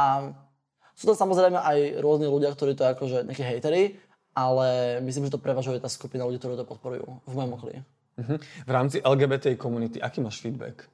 [0.96, 4.00] sú to samozrejme aj rôzni ľudia, ktorí to akože nejakí hejteri,
[4.32, 7.76] ale myslím, že to prevažuje tá skupina ľudí, ktorí to podporujú v mojom okolí.
[8.16, 8.40] Uh-huh.
[8.40, 10.88] V rámci LGBT komunity, aký máš feedback?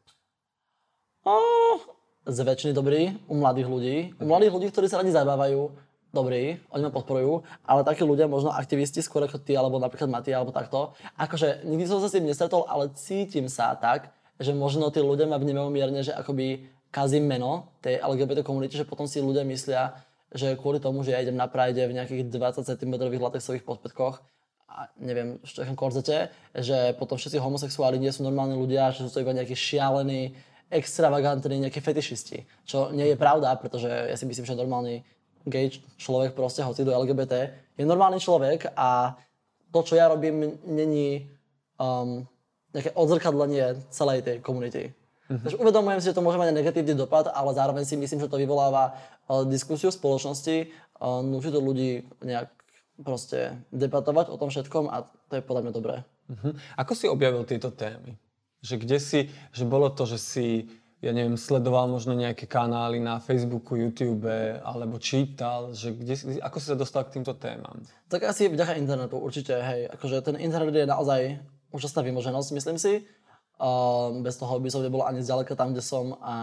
[1.21, 1.77] Oh,
[2.25, 3.97] z väčšiny dobrý, u mladých ľudí.
[4.17, 5.69] U mladých ľudí, ktorí sa radi zabávajú,
[6.09, 10.33] dobrý, oni ma podporujú, ale takí ľudia, možno aktivisti skôr ako ty, alebo napríklad Mati,
[10.33, 10.97] alebo takto.
[11.17, 14.09] Akože nikdy som sa s tým nestretol, ale cítim sa tak,
[14.41, 18.85] že možno tí ľudia ma vnímajú mierne, že akoby kazím meno tej LGBT komunity, že
[18.85, 19.95] potom si ľudia myslia,
[20.31, 24.19] že kvôli tomu, že ja idem na Pride v nejakých 20 cm latexových podpätkoch,
[24.71, 29.11] a neviem, v nejakom korzete, že potom všetci homosexuáli nie sú normálni ľudia, že sú
[29.11, 30.31] to iba nejakí šialení,
[30.71, 32.47] extravagantní, nejakí fetišisti.
[32.63, 35.03] Čo nie je pravda, pretože ja si myslím, že normálny
[35.43, 35.67] gay
[35.99, 39.19] človek proste, hoci do LGBT, je normálny človek a
[39.71, 41.27] to, čo ja robím, není
[41.75, 42.23] um,
[42.71, 44.95] nejaké odzrkadlenie celej tej komunity.
[45.39, 48.35] Takže uvedomujem si, že to môže mať negatívny dopad, ale zároveň si myslím, že to
[48.35, 52.51] vyvoláva uh, diskusiu v spoločnosti, uh, núči to ľudí nejak
[52.99, 55.95] proste debatovať o tom všetkom a to je podľa mňa dobré.
[56.29, 56.53] Uh-huh.
[56.77, 58.19] Ako si objavil tieto témy?
[58.61, 59.19] Že kde si,
[59.55, 60.47] že bolo to, že si,
[61.01, 64.29] ja neviem, sledoval možno nejaké kanály na Facebooku, YouTube,
[64.61, 67.81] alebo čítal, že kde ako si sa dostal k týmto témam?
[68.05, 69.89] Tak asi vďaka internetu, určite, hej.
[69.89, 71.41] Akože ten internet je naozaj
[71.73, 73.01] úžasná vymoženosť, myslím si.
[73.61, 76.35] Um, bez toho by som nebol ani zďaleka tam, kde som a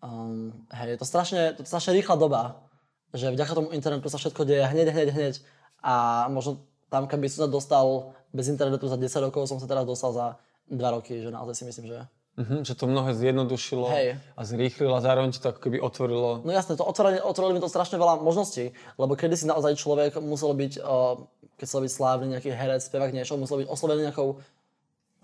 [0.00, 2.70] um, hej, je to strašne, to je strašne rýchla doba
[3.14, 5.34] že vďaka tomu internetu sa všetko deje hneď, hneď, hneď
[5.82, 9.82] a možno tam, keby som sa dostal bez internetu za 10 rokov, som sa teraz
[9.86, 10.26] dostal za
[10.70, 11.98] 2 roky, že naozaj si myslím, že...
[12.38, 14.22] Uh-huh, že to mnohé zjednodušilo Hej.
[14.38, 16.46] a zrýchlilo a zároveň to ako keby otvorilo...
[16.46, 20.54] No jasné, to otvorilo mi to strašne veľa možností, lebo kedy si naozaj človek musel
[20.54, 21.18] byť, uh,
[21.58, 24.38] keď chcel byť slávny, nejaký herec, spevák, niečo, musel byť oslovený nejakou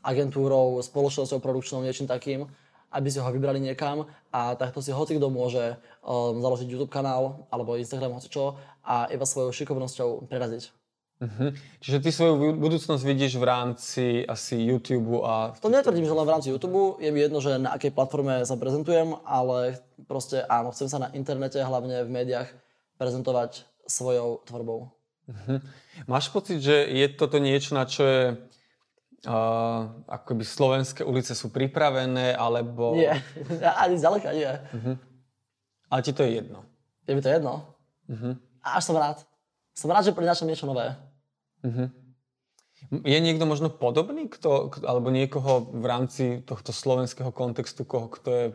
[0.07, 2.47] agentúrou, spoločnosťou produkčnou, niečím takým
[2.97, 7.47] aby si ho vybrali niekam a takto si hoci kto môže um, založiť YouTube kanál
[7.51, 10.73] alebo Instagram, hoci čo a iba svojou šikovnosťou preraziť.
[11.17, 11.49] Uh-huh.
[11.81, 15.57] Čiže ty svoju budúcnosť vidíš v rámci asi YouTube a...
[15.65, 17.01] To netvrdím, že len v rámci YouTube.
[17.01, 21.09] Je mi jedno, že na akej platforme sa prezentujem, ale proste áno, chcem sa na
[21.17, 22.53] internete, hlavne v médiách,
[23.01, 24.93] prezentovať svojou tvorbou.
[25.25, 25.59] Uh-huh.
[26.05, 28.23] Máš pocit, že je toto niečo, na čo je
[29.25, 32.95] Uh, akoby slovenské ulice sú pripravené, alebo...
[32.95, 33.17] Nie,
[33.83, 34.47] ani zďaleka nie.
[34.47, 34.95] Uh-huh.
[35.91, 36.63] Ale ti to je jedno.
[37.09, 37.75] Je mi to jedno.
[38.07, 38.39] Uh-huh.
[38.63, 39.25] A až som rád.
[39.75, 40.95] Som rád, že prinášam niečo nové.
[41.65, 41.91] Uh-huh.
[43.03, 48.47] Je niekto možno podobný, kto, alebo niekoho v rámci tohto slovenského kontextu, koho, kto je,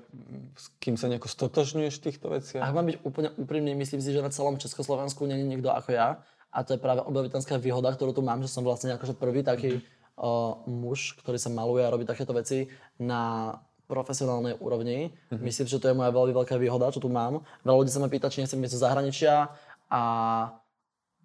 [0.56, 2.64] s kým sa nejako stotožňuješ v týchto veciach?
[2.64, 5.90] Ak mám byť úplne úprimný, myslím si, že na celom Československu nie je nikto ako
[5.92, 6.24] ja.
[6.48, 9.84] A to je práve objavitenská výhoda, ktorú tu mám, že som vlastne akože prvý taký
[9.84, 12.68] uh-huh uh, muž, ktorý sa maluje a robí takéto veci
[13.00, 13.56] na
[13.92, 15.12] profesionálnej úrovni.
[15.12, 15.44] Mm-hmm.
[15.44, 17.44] Myslím, že to je moja veľmi veľká výhoda, čo tu mám.
[17.68, 19.52] Veľa ľudí sa ma pýta, či nechcem ísť do zahraničia
[19.92, 20.02] a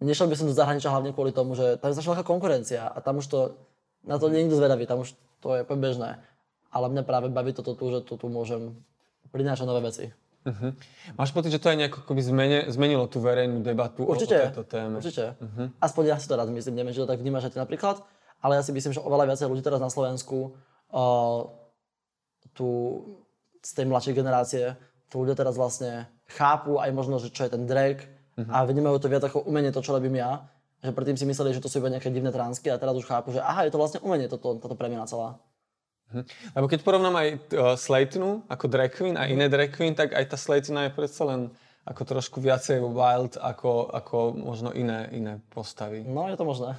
[0.03, 2.99] nešiel by som do zahraničia hlavne kvôli tomu, že tam je strašná veľká konkurencia a
[2.99, 3.39] tam už to,
[4.03, 6.19] na to nie je nikto zvedavý, tam už to je bežné.
[6.75, 8.75] Ale mňa práve baví toto tu, že tu, tu môžem
[9.31, 10.11] prinášať nové veci.
[10.47, 10.75] Uh-huh.
[11.19, 14.63] Máš pocit, že to aj nejako zmene, zmenilo tú verejnú debatu určite, o, o tejto
[14.67, 14.97] téme?
[15.03, 15.75] Určite, uh-huh.
[15.83, 18.03] Aspoň ja si to rád myslím, neviem, či to tak vnímaš aj ty napríklad
[18.47, 20.55] ale ja si myslím, že oveľa viacej ľudí teraz na Slovensku
[20.95, 21.51] uh,
[22.55, 23.03] tu
[23.59, 24.65] z tej mladšej generácie,
[25.11, 28.07] tu ľudia teraz vlastne chápu aj možno, že čo je ten drag
[28.39, 28.47] uh-huh.
[28.47, 30.47] a vnímajú to viac ako umenie, to, čo robím ja.
[30.87, 33.35] Že predtým si mysleli, že to sú iba nejaké divné transky a teraz už chápu,
[33.35, 35.43] že aha, je to vlastne umenie, toto, toto premena celá.
[36.15, 36.23] Uh-huh.
[36.55, 37.39] Lebo keď porovnám aj uh,
[37.75, 41.51] Slaytonu ako drag queen a iné drag queen, tak aj tá Slaytona je predsa len
[41.87, 46.03] ako trošku viacej wild ako, ako možno iné, iné postavy.
[46.07, 46.75] No, je to možné.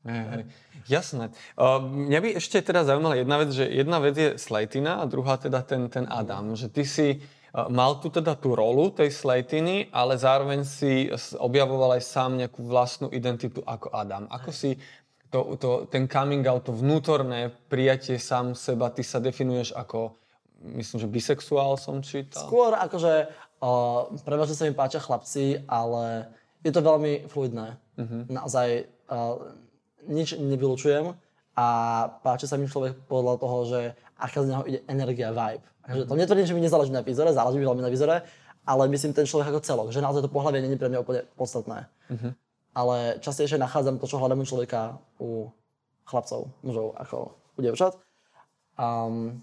[0.00, 0.42] Hej, hej.
[0.88, 1.28] Jasné.
[1.60, 5.36] Uh, mňa by ešte teda zaujímala jedna vec, že jedna vec je Slejtina a druhá
[5.36, 6.56] teda ten, ten Adam.
[6.56, 12.00] Že ty si uh, mal tu teda tú rolu tej Slejtiny, ale zároveň si objavoval
[12.00, 14.24] aj sám nejakú vlastnú identitu ako Adam.
[14.32, 14.80] Ako si
[15.28, 20.16] to, to, ten coming out, to vnútorné prijatie sám seba, ty sa definuješ ako,
[20.74, 22.48] myslím, že bisexuál som čítal?
[22.48, 23.28] Skôr akože,
[23.60, 26.32] uh, prevažne sa mi páčia chlapci, ale
[26.64, 27.76] je to veľmi fluidné.
[28.00, 28.24] Uh-huh.
[28.32, 28.68] Naozaj,
[29.12, 29.60] uh,
[30.08, 31.12] nič nevylučujem
[31.56, 31.66] a
[32.22, 33.80] páči sa mi človek podľa toho, že
[34.16, 35.64] aká z neho ide energia, vibe.
[35.84, 38.22] Takže to netvrdím, že mi nezáleží na výzore, záleží mi veľmi na výzore,
[38.62, 41.90] ale myslím ten človek ako celok, že naozaj to pohľavie není pre mňa úplne podstatné.
[42.12, 42.32] Uh-huh.
[42.76, 44.80] Ale častejšie nachádzam to, čo hľadám u človeka
[45.18, 45.50] u
[46.06, 47.98] chlapcov, mužov, ako u dievčat.
[48.78, 49.42] Um,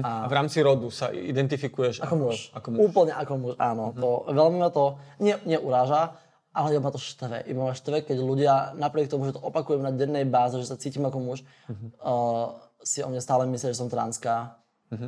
[0.00, 2.48] A v rámci rodu sa identifikuješ ako muž.
[2.56, 2.78] Ako muž.
[2.88, 3.92] Úplne ako muž, áno.
[3.96, 6.16] To, veľmi ma to nie, neuráža,
[6.54, 7.42] ale iba ma to štve.
[7.50, 10.78] Iba ma štve, keď ľudia, napriek tomu, že to opakujem na dennej báze, že sa
[10.78, 11.42] cítim ako muž,
[11.98, 12.54] uh,
[12.86, 14.54] si o mne stále myslia, že som transká,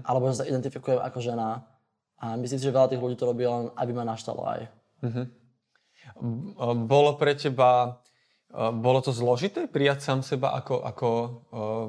[0.03, 1.63] alebo že sa identifikujem ako žena.
[2.17, 4.61] A myslím si, že veľa tých ľudí to robí len, aby ma naštalo aj.
[6.89, 8.01] Bolo pre teba,
[8.51, 11.09] eh, bolo to zložité prijať sám seba ako, ako
[11.53, 11.89] um,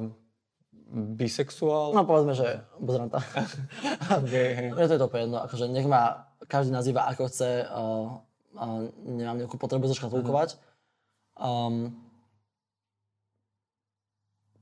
[1.16, 1.96] bisexuál?
[1.96, 3.18] No povedzme, že to.
[4.20, 4.72] Okay.
[4.72, 8.20] Mne to je to úplne jedno, akože nech ma každý nazýva ako chce, uh,
[8.58, 10.58] uh, nemám nejakú potrebu zaškatulkovať.
[11.38, 11.94] Um,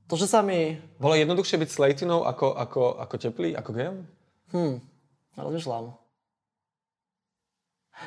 [0.07, 0.79] to, že sa mi...
[1.01, 3.97] Bolo jednoduchšie byť slejtinou ako, ako, ako teplý, ako gejom?
[4.55, 4.79] Hm,
[5.35, 5.91] rozmýšľam.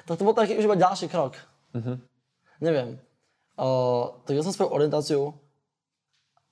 [0.07, 1.37] Tak to bol taký už iba ďalší krok.
[2.63, 2.97] Neviem.
[3.61, 5.37] Uh, tak ja som svoju orientáciu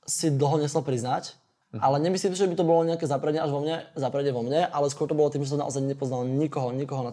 [0.05, 1.37] si dlho nesel priznať,
[1.77, 4.88] ale nemyslím že by to bolo nejaké zapredenie až vo mne, zapredenie vo mne, ale
[4.88, 7.12] skôr to bolo tým, že som naozaj nepoznal nikoho, nikoho na,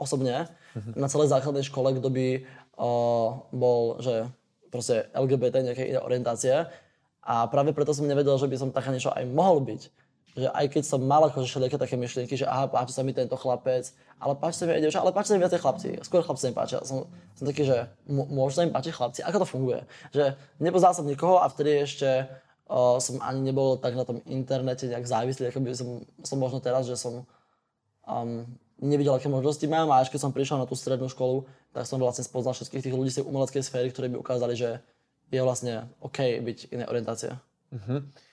[0.00, 0.48] osobne
[0.96, 2.26] na celej základnej škole, kto by
[2.80, 4.24] uh, bol, že
[4.72, 6.64] proste LGBT, nejaké iné orientácie.
[7.20, 9.82] A práve preto som nevedel, že by som také niečo aj mohol byť.
[10.30, 13.34] Že aj keď som mal akože všelijaké také myšlienky, že aha, páči sa mi tento
[13.34, 13.90] chlapec,
[14.22, 15.88] ale páči sa mi aj dievča, ale páči sa mi viacej chlapci.
[16.06, 16.78] Skôr chlapci sa mi páčia.
[16.86, 19.20] Som, som taký, že m- môžu sa mi páčiť chlapci.
[19.26, 19.82] Ako to funguje?
[20.14, 22.30] Že nepoznal som nikoho a vtedy ešte
[22.70, 26.62] uh, som ani nebol tak na tom internete nejak závislý, ako by som, som možno
[26.62, 27.26] teraz, že som
[28.06, 28.46] um,
[28.80, 32.00] nevidel, aké možnosti mám a až keď som prišiel na tú strednú školu, tak som
[32.00, 34.80] vlastne spoznal všetkých tých ľudí z tej umeleckej sféry, ktorí by ukázali, že
[35.30, 37.36] je vlastne OK byť iné orientácie.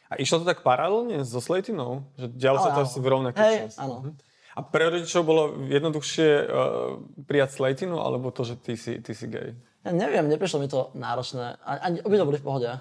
[0.07, 2.07] A išlo to tak paralelne so slejtinou?
[2.15, 3.77] Že dialo sa to asi v rovnaký Hej, čas?
[3.77, 3.95] áno.
[4.01, 4.11] Mhm.
[4.57, 6.97] A pre rodičov bolo jednoduchšie uh,
[7.29, 9.53] prijať slejtinu, alebo to, že ty si, ty si gay?
[9.85, 11.61] Ja neviem, neprišlo mi to náročné.
[11.61, 12.71] Ani, obidva boli v pohode.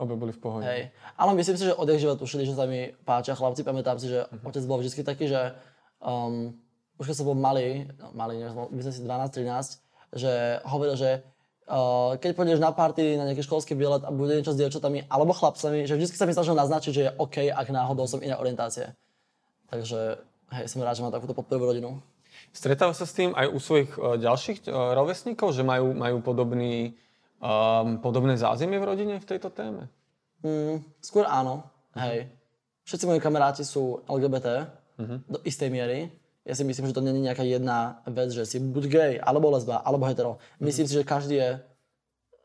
[0.00, 0.64] Obe boli v pohode.
[0.64, 0.96] Hej.
[1.20, 3.68] Ale myslím si, že odjak živa tušili, že sa mi páčia chlapci.
[3.68, 5.56] Pamätám si, že otec bol vždy taký, že
[6.00, 6.56] um,
[6.96, 8.40] už keď som bol malý, no, malý,
[8.72, 10.32] myslím si 12-13, že
[10.64, 11.20] hovoril, že
[11.68, 15.36] uh, keď pôjdeš na party, na nejaký školský výlet a bude niečo s dievčatami alebo
[15.36, 18.96] chlapcami, že vždy sa mi snažil naznačiť, že je OK, ak náhodou som iné orientácie.
[19.68, 20.22] Takže
[20.56, 22.00] hej, som rád, že mám takúto podporu rodinu.
[22.52, 26.96] Stretáva sa s tým aj u svojich uh, ďalších uh, rovesníkov, že majú, majú podobný,
[27.44, 29.92] um, podobné zázemie v rodine v tejto téme?
[30.40, 32.28] Mm, skôr áno, hej.
[32.86, 34.70] Všetci moji kamaráti sú LGBT
[35.26, 36.06] do istej miery.
[36.46, 39.82] Ja si myslím, že to je nejaká jedna vec, že si buď gay, alebo lesba,
[39.82, 40.38] alebo hetero.
[40.62, 41.50] Myslím si, že každý je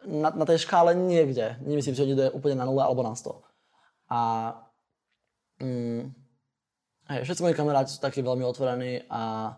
[0.10, 1.62] na, na tej škále niekde.
[1.62, 3.30] Nemyslím si, že niekto je úplne na nule alebo na 100.
[4.10, 4.20] A
[5.62, 6.02] mm,
[7.14, 9.54] hej, všetci moji kamaráti sú takí veľmi otvorení a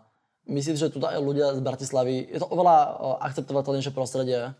[0.52, 4.52] myslím, že tu aj ľudia z Bratislavy, je to oveľa o, akceptovateľnejšie prostredie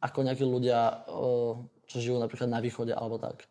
[0.00, 3.44] ako nejakí ľudia, o, čo žijú napríklad na východe alebo tak.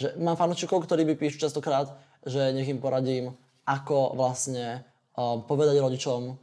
[0.00, 1.92] Že mám fanúčikov, ktorí by píšu častokrát,
[2.24, 3.36] že nech im poradím,
[3.68, 4.88] ako vlastne
[5.46, 6.36] povedať rodičom,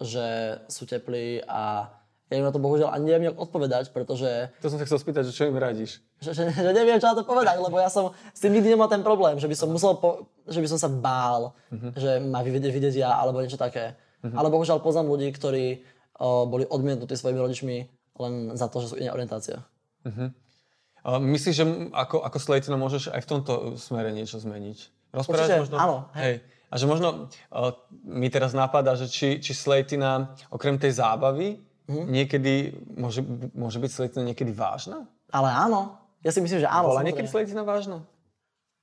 [0.00, 1.90] že sú teplí a
[2.26, 5.30] ja im na to bohužiaľ ani neviem jak odpovedať, pretože To som sa chcel spýtať,
[5.30, 6.02] že čo im radíš?
[6.18, 8.90] že, že, že neviem, čo na to povedať, lebo ja som s tým nikdy nemal
[8.90, 11.54] ten problém, že by som musel, po, že by som sa bál,
[11.94, 13.94] že ma vyvedieť, vidieť ja, alebo niečo také.
[14.26, 15.86] Ale bohužiaľ poznám ľudí, ktorí
[16.18, 17.76] o, boli odmietnutí svojimi rodičmi
[18.18, 19.60] len za to, že sú iné orientácie.
[20.02, 24.78] Uh, myslíš, že ako, ako slejtina môžeš aj v tomto smere niečo zmeniť?
[25.16, 25.76] Rozprávať Určite, možno?
[25.76, 26.22] áno, hej.
[26.22, 26.36] Hej.
[26.66, 27.08] A že možno
[27.48, 32.02] uh, mi teraz napadá, že či, či slejtina, okrem tej zábavy, Mhm.
[32.04, 32.54] niekedy,
[32.92, 35.06] môže, môže byť slejtina niekedy vážna?
[35.30, 36.90] Ale áno, ja si myslím, že áno.
[36.90, 38.02] Bola niekedy slejtina vážna?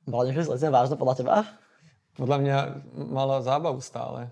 [0.03, 1.33] Bola niekedy sledená vážna podľa teba?
[2.13, 2.57] Podľa mňa
[3.05, 4.31] mala zábavu stále.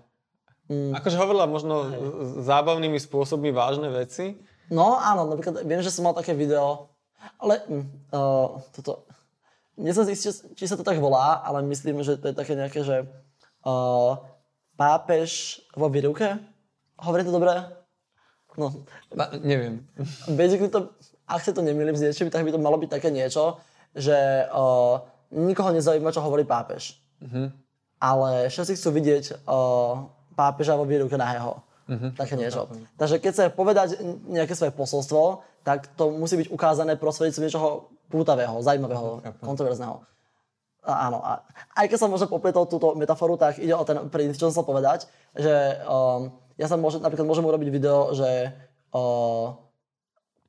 [0.72, 0.96] Mm.
[0.96, 1.94] Akože hovorila možno s-
[2.44, 4.40] zábavnými spôsobmi vážne veci.
[4.68, 6.88] No áno, napríklad viem, že som mal také video,
[7.36, 9.04] ale uh, toto,
[9.78, 12.52] nie som si istý, či sa to tak volá, ale myslím, že to je také
[12.56, 13.08] nejaké, že
[13.64, 14.20] uh,
[14.76, 16.38] pápež vo výruke?
[17.00, 17.52] Hovorí to dobre?
[18.60, 18.84] No,
[19.16, 19.80] Na, neviem.
[20.36, 20.92] basically to,
[21.24, 23.56] ak sa to nemýlim s niečím, tak by to malo byť také niečo,
[23.96, 25.00] že uh,
[25.32, 27.00] nikoho nezaujíma, čo hovorí pápež.
[28.02, 30.04] Ale všetci chcú vidieť uh,
[30.36, 31.62] pápeža vo výruke nahého.
[32.16, 32.68] Také niečo.
[32.96, 37.68] Takže keď sa povedať nejaké svoje posolstvo, tak to musí byť ukázané prostredníctvom niečoho
[38.12, 40.04] pútavého, zaujímavého, kontroverzného.
[40.84, 41.22] A, áno.
[41.22, 41.40] A
[41.78, 44.66] aj keď som možno popletol túto metaforu, tak ide o ten princíp, čo som chcel
[44.66, 48.50] povedať, že um, ja sa môžem, napríklad môžem urobiť video, že
[48.92, 49.54] uh,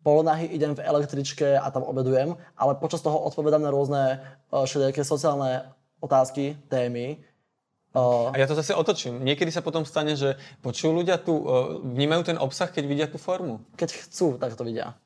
[0.02, 5.06] polonahy idem v električke a tam obedujem, ale počas toho odpovedám na rôzne uh, všelijaké
[5.06, 5.70] sociálne
[6.02, 7.22] otázky, témy.
[7.94, 9.22] Uh, A ja to zase otočím.
[9.22, 10.34] Niekedy sa potom stane, že
[10.66, 13.62] počujú ľudia tu, uh, vnímajú ten obsah, keď vidia tú formu.
[13.78, 14.98] keď chcú, tak to vidia.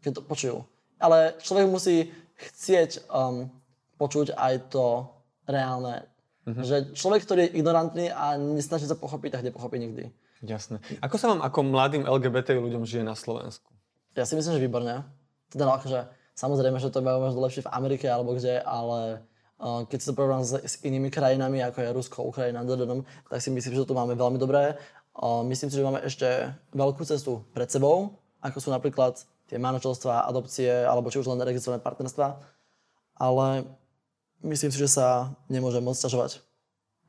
[0.00, 0.56] Keď to počujú.
[0.96, 3.48] Ale človek musí chcieť um,
[3.96, 5.08] počuť aj to
[5.48, 6.04] reálne.
[6.46, 6.62] Mhm.
[6.62, 10.12] Že človek, ktorý je ignorantný a nesnaží sa pochopiť, tak nepochopí nikdy.
[10.44, 10.78] Jasné.
[11.00, 13.72] Ako sa vám ako mladým LGBT ľuďom žije na Slovensku?
[14.14, 15.04] Ja si myslím, že výborne.
[15.48, 16.06] Teda no, akože,
[16.36, 19.24] samozrejme, že to majú možno lepšie v Amerike alebo kde, ale
[19.58, 23.40] uh, keď si to porovnám s, s inými krajinami, ako je Rusko, Ukrajina, Dododom, tak
[23.40, 24.76] si myslím, že to máme veľmi dobré.
[25.16, 30.26] Uh, myslím si, že máme ešte veľkú cestu pred sebou, ako sú napríklad tie manželstva,
[30.26, 32.38] adopcie, alebo či už len registrované partnerstva.
[33.16, 33.64] Ale
[34.42, 36.42] myslím si, že sa nemôžem moc ťažovať.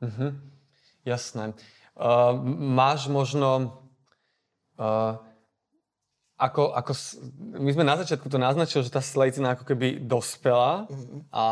[0.00, 0.26] Mhm.
[1.04, 1.52] Jasné.
[1.98, 3.78] Uh, máš možno...
[4.78, 5.18] Uh,
[6.38, 6.94] ako, ako,
[7.58, 10.86] my sme na začiatku to naznačili, že tá slejtina ako keby dospela
[11.34, 11.44] a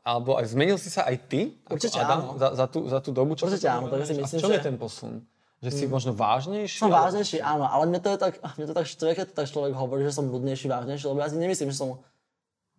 [0.00, 1.60] alebo aj zmenil si sa aj ty?
[1.68, 2.40] ako Určite Adam, áno.
[2.40, 4.50] Za, za, tú, za tú dobu, čo Určite áno, tak si A v myslím, čom
[4.50, 5.12] že- je ten posun?
[5.60, 6.80] Že si možno vážnejší?
[6.80, 9.34] Som alebo- vážnejší, áno, ale mne to je tak, mne to tak štve, keď to
[9.36, 12.00] tak človek hovorí, že som nudnejší, vážnejší, lebo ja si nemyslím, že som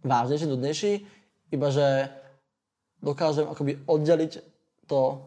[0.01, 0.91] vážnejší, nudnejší,
[1.53, 2.09] iba že
[3.05, 4.41] dokážem akoby oddeliť
[4.89, 5.21] to,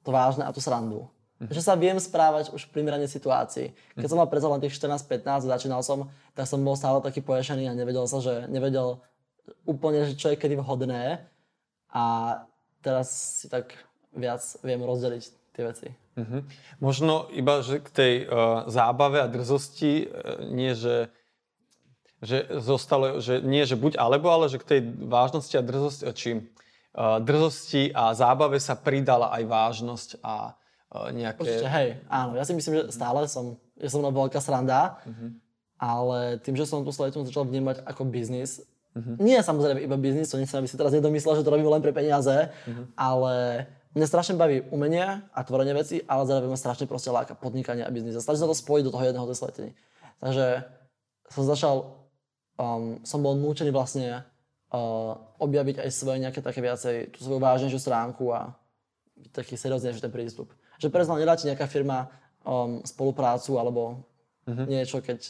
[0.00, 1.12] to vážne a tú srandu.
[1.42, 3.74] Že sa viem správať už v primerane situácii.
[3.98, 6.06] Keď som mal predsa len tých 14-15 a začínal som,
[6.38, 9.02] tak som bol stále taký poješený a nevedel sa, že nevedel
[9.66, 11.26] úplne, že čo je kedy vhodné.
[11.90, 12.04] A
[12.80, 13.74] teraz si tak
[14.14, 15.88] viac viem rozdeliť tie veci.
[16.16, 16.38] Mhm.
[16.80, 21.12] Možno iba, že k tej uh, zábave a drzosti uh, nie, že
[22.22, 26.30] že zostalo, že nie, že buď alebo, ale že k tej vážnosti a drzosti, či
[26.38, 31.42] uh, drzosti a zábave sa pridala aj vážnosť a uh, nejaké...
[31.42, 32.38] Určite, hej, áno.
[32.38, 35.02] Ja si myslím, že stále som, ja som na veľká sranda,
[35.82, 38.62] ale tým, že som tú slajtu začal vnímať ako biznis,
[39.18, 41.80] nie je samozrejme iba biznis, to nechcem, aby si teraz nedomyslel, že to robím len
[41.80, 42.52] pre peniaze,
[42.92, 47.84] ale mňa strašne baví umenie a tvorenie veci, ale zároveň ma strašne proste láka podnikanie
[47.84, 48.16] a biznis.
[48.20, 49.70] Snažím sa to spojiť do toho jedného tej sletiny.
[50.22, 50.46] Takže
[51.28, 51.76] som začal,
[52.56, 54.24] um, som bol nútený vlastne
[54.72, 58.56] uh, objaviť aj svoje nejaké také viacej, tú svoju vážnejšiu stránku a
[59.32, 60.52] taký serióznejší ten prístup.
[60.80, 62.08] Že presne nedá ti nejaká firma
[62.42, 64.02] um, spoluprácu alebo
[64.42, 65.22] niečo, keď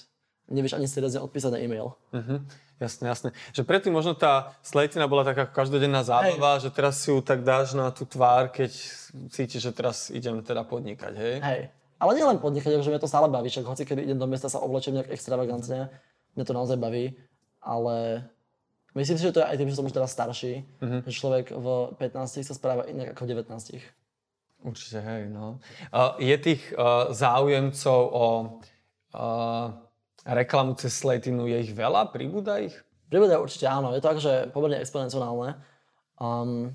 [0.48, 1.92] nevieš ani seriózne odpísať na e-mail.
[2.12, 2.36] Mhm.
[2.80, 3.28] Jasné, jasné.
[3.54, 7.78] Že predtým možno tá slejtina bola taká každodenná zábava, že teraz si ju tak dáš
[7.78, 8.74] na tú tvár, keď
[9.30, 11.34] cítiš, že teraz idem teda podnikať, hej?
[11.38, 11.62] Hej.
[12.02, 14.58] Ale nielen podnikať, že mňa to stále baví, však hoci kedy idem do mesta sa
[14.58, 15.94] oblečem nejak extravagantne,
[16.34, 17.14] mňa to naozaj baví,
[17.62, 18.26] ale
[18.98, 21.94] myslím si, že to je aj tým, že som už teraz starší, že človek v
[22.02, 23.78] 15 sa správa inak ako v 19.
[24.62, 25.58] Určite, hej, no.
[25.90, 28.26] Uh, je tých uh, záujemcov o
[29.14, 29.66] uh,
[30.26, 32.10] reklamu cez Slatinu, je ich veľa?
[32.14, 32.74] Pribúda ich?
[33.12, 35.60] Pribúda určite áno, je to akože pomerne exponenciálne.
[36.16, 36.72] Um,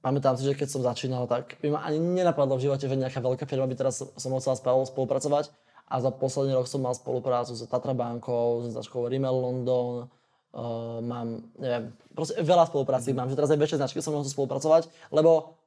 [0.00, 3.20] pamätám si, že keď som začínal, tak by ma ani nenapadlo v živote, že nejaká
[3.20, 5.52] veľká firma by teraz so mnou chcela spolu- spolupracovať.
[5.90, 11.02] A za posledný rok som mal spoluprácu s Tatra bankou, s značkou Rimmel London, uh,
[11.02, 14.86] mám, neviem, proste veľa spolupráci mám, že teraz aj väčšie značky so mnou chcú spolupracovať,
[15.10, 15.58] lebo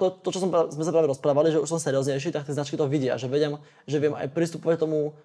[0.00, 2.76] to, to čo som, sme sa práve rozprávali, že už som serióznejší, tak tie značky
[2.76, 5.16] to vidia, že vedem, že viem aj pristupovať tomu,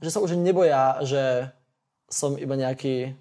[0.00, 1.52] že sa už neboja, že
[2.06, 3.14] som iba nejaký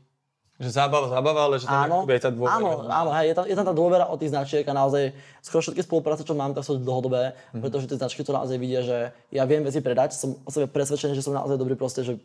[0.60, 2.52] Že zábava, zábava, ale že tam Áno, je tá dôvera.
[2.52, 5.62] áno, áno, hej, je tam, je tam tá dôvera od tých značiek a naozaj skoro
[5.62, 7.62] všetky spolupráce, čo mám, tak sú dlhodobé, Mhm.
[7.64, 8.98] pretože tie značky to naozaj vidia, že
[9.30, 12.20] ja viem veci predať, som o sebe presvedčený, že som naozaj dobrý proste, že,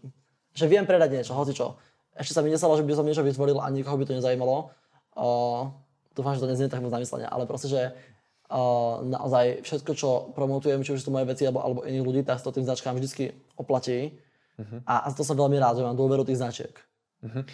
[0.50, 1.78] že viem predať niečo, hoci čo.
[2.14, 4.70] Ešte sa mi nestalo, že by som niečo vytvoril a nikoho by to nezajímalo.
[5.14, 5.70] Uh,
[6.10, 7.94] dúfam, že to neznie tak moc namyslenia, ale proste, že
[8.50, 12.20] uh, naozaj všetko, čo promotujem, či už sú to moje veci alebo, alebo iných ľudí,
[12.22, 14.14] tak to tým značkám vždy oplatí.
[14.54, 14.86] Mhm.
[14.86, 16.74] A, a to som veľmi rád, že mám dôveru tých značiek.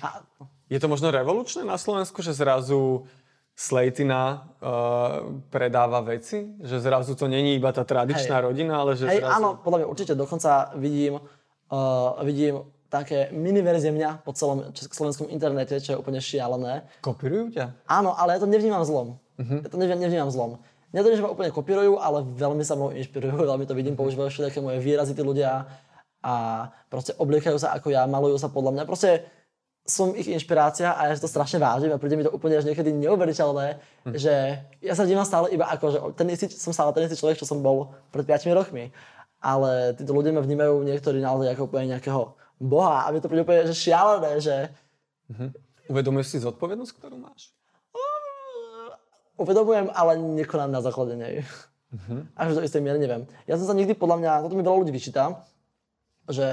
[0.03, 0.27] A,
[0.67, 3.07] Je to možno revolučné na Slovensku, že zrazu
[3.55, 6.49] Slatina uh, predáva veci?
[6.65, 8.47] Že zrazu to není iba tá tradičná Hej.
[8.51, 9.37] rodina, ale že Hej, zrazu...
[9.37, 10.13] áno, podľa mňa určite.
[10.17, 16.19] Dokonca vidím, uh, vidím také mini verzie mňa po celom československom internete, čo je úplne
[16.19, 16.89] šialené.
[17.05, 17.87] Kopírujú ťa?
[17.87, 19.21] Áno, ale ja to nevnímam zlom.
[19.41, 20.51] Ja to nevnímam, nevnímam zlom.
[20.91, 24.59] To, že ma úplne kopírujú, ale veľmi sa mnou inšpirujú, veľmi to vidím, používajú všetké
[24.59, 25.70] moje výrazy tí ľudia
[26.21, 28.85] a proste obliekajú sa ako ja, malujú sa podľa mňa.
[28.89, 29.25] Proste
[29.85, 32.68] som ich inšpirácia a ja si to strašne vážim a príde mi to úplne až
[32.68, 33.81] niekedy neuveriteľné,
[34.14, 37.41] že ja sa dívam stále iba ako, že ten istý, som stále ten istý človek,
[37.41, 38.93] čo som bol pred 5 rokmi.
[39.41, 43.43] Ale títo ľudia ma vnímajú niektorí naozaj ako úplne nejakého boha a mi to príde
[43.43, 44.68] úplne že šialené, že
[45.91, 47.55] Uvedomuješ si zodpovednosť, ktorú máš?
[49.41, 51.41] uvedomujem, ale nekonám na základe nej.
[52.37, 53.25] Až do istej miery neviem.
[53.49, 55.43] Ja som sa nikdy, podľa mňa, toto mi veľa ľudí vyčíta,
[56.31, 56.47] že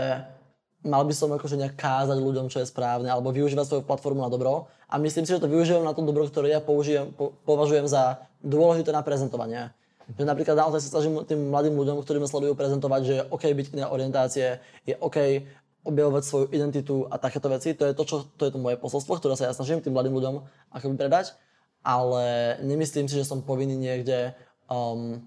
[0.85, 4.29] mal by som akože nejak kázať ľuďom, čo je správne, alebo využívať svoju platformu na
[4.29, 4.69] dobro.
[4.87, 8.23] A myslím si, že to využijem na to dobro, ktoré ja použijem, po, považujem za
[8.39, 9.73] dôležité na prezentovanie.
[10.15, 13.43] Že napríklad naozaj sa snažím tým mladým ľuďom, ktorí ma sledujú, prezentovať, že je OK
[13.51, 15.43] byť iné orientácie, je OK
[15.83, 17.75] objavovať svoju identitu a takéto veci.
[17.75, 20.15] To je to, čo, to je to moje posolstvo, ktoré sa ja snažím tým mladým
[20.15, 20.35] ľuďom
[20.71, 21.35] akoby predať,
[21.83, 24.35] ale nemyslím si, že som povinný niekde
[24.71, 25.19] um,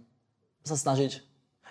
[0.65, 1.30] sa snažiť.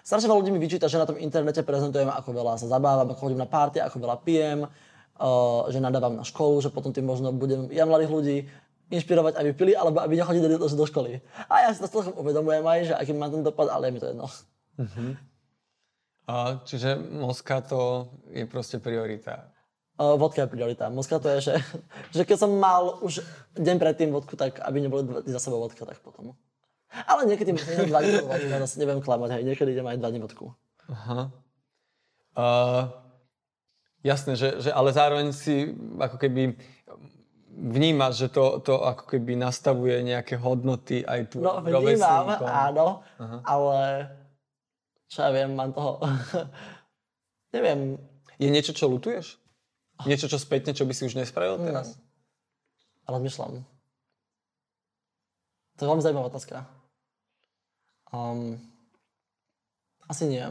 [0.09, 3.29] Strašne veľa ľudí mi vyčíta, že na tom internete prezentujem, ako veľa sa zabávam, ako
[3.29, 7.29] chodím na párty, ako veľa pijem, uh, že nadávam na školu, že potom tým možno
[7.29, 8.37] budem ja mladých ľudí
[8.89, 11.21] inšpirovať, aby pili, alebo aby nechodili do, do školy.
[11.45, 14.01] A ja si to celkom uvedomujem aj, že aký má ten dopad, ale je mi
[14.01, 14.25] to jedno.
[14.81, 15.13] Uh-huh.
[16.25, 19.53] A, čiže Moskato je proste priorita.
[20.01, 20.89] Uh, vodka je priorita.
[20.89, 21.55] Moskato je, že,
[22.17, 23.21] že keď som mal už
[23.61, 26.33] deň predtým vodku, tak aby neboli dva za sebou vodka, tak potom.
[26.89, 30.19] Ale niekedy idem dva dní vodku, zase neviem klamať, hej, niekedy idem aj dva dní
[30.25, 30.45] vodku.
[30.89, 31.29] Aha.
[32.33, 32.83] Uh,
[34.01, 35.69] jasné, že, že, ale zároveň si
[36.01, 36.57] ako keby
[37.59, 43.37] vnímaš, že to, to ako keby nastavuje nejaké hodnoty aj tu No vnímam, áno, Aha.
[43.43, 43.79] ale
[45.09, 45.99] čo ja viem, mám toho...
[47.55, 47.97] Neviem.
[48.37, 49.41] Je niečo, čo lutuješ?
[50.05, 51.65] Niečo, čo spätne, čo by si už nespravil hmm.
[51.65, 51.97] teraz?
[53.09, 53.65] Ale rozmýšľam.
[55.75, 56.78] To je veľmi zaujímavá otázka.
[58.09, 58.57] Um,
[60.09, 60.45] asi nie.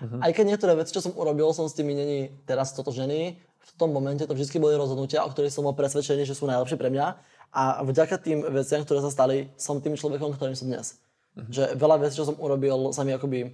[0.00, 0.20] Uh-huh.
[0.20, 2.18] Aj keď niektoré veci, čo som urobil, som s tými není
[2.48, 6.34] teraz totožený, v tom momente to vždy boli rozhodnutia, o ktorých som bol presvedčený, že
[6.34, 7.06] sú najlepšie pre mňa.
[7.52, 10.98] A vďaka tým veciam, ktoré sa stali, som tým človekom, ktorým som dnes.
[11.36, 11.46] Uh-huh.
[11.52, 13.52] Že veľa vecí, čo som urobil, sa mi akoby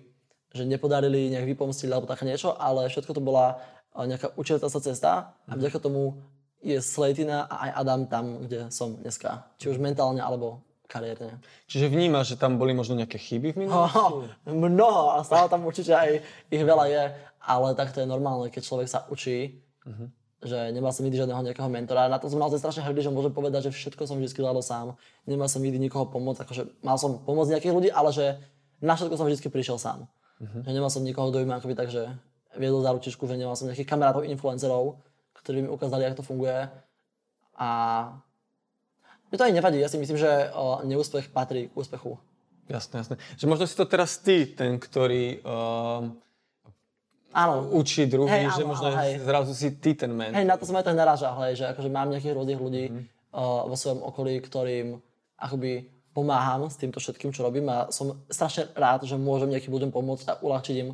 [0.52, 4.80] že nepodarili nejak vypomstiť alebo také niečo, ale všetko to bola eh, nejaká učiteľa sa
[4.80, 5.10] cesta
[5.44, 5.58] a mhm.
[5.60, 6.20] vďaka tomu
[6.58, 9.46] je Slatina a aj Adam tam, kde som dneska.
[9.62, 10.58] Či už mentálne alebo
[10.88, 11.36] kariérne.
[11.68, 14.00] Čiže vnímaš, že tam boli možno nejaké chyby v minulosti?
[14.00, 17.02] Oh, mnoho a stále tam určite aj ich veľa je,
[17.44, 20.08] ale tak to je normálne, keď človek sa učí, uh-huh.
[20.40, 22.08] že nemal som nikdy žiadneho nejakého mentora.
[22.08, 24.86] Na to som naozaj strašne hrdý, že môžem povedať, že všetko som vždy zvládol sám.
[25.28, 28.40] Nemal som nikdy nikoho pomôcť, akože mal som pomôcť nejakých ľudí, ale že
[28.80, 30.08] na všetko som vždy prišiel sám.
[30.40, 30.64] Uh-huh.
[30.64, 32.08] Že nemal som nikoho, kto by ma akoby tak, že
[32.56, 35.04] viedol za ručičku, že nemal som nejakých kamarátov, influencerov,
[35.36, 36.64] ktorí mi ukázali, ako to funguje.
[37.58, 37.68] A
[39.28, 39.78] mne to aj nevadí.
[39.80, 42.16] Ja si myslím, že o, neúspech patrí k úspechu.
[42.68, 43.14] Jasné, jasné.
[43.40, 46.16] Že možno si to teraz ty, ten, ktorý um,
[47.32, 47.72] áno.
[47.72, 49.24] učí druhých, hey, že možno hej.
[49.24, 50.36] zrazu si ty ten men.
[50.36, 53.04] Hej, na to som aj tak narážal, hej, že akože mám nejakých rôznych ľudí mm-hmm.
[53.32, 55.00] uh, vo svojom okolí, ktorým
[55.40, 59.88] akoby pomáham s týmto všetkým, čo robím a som strašne rád, že môžem nejakým ľuďom
[59.88, 60.92] pomôcť a uľahčiť im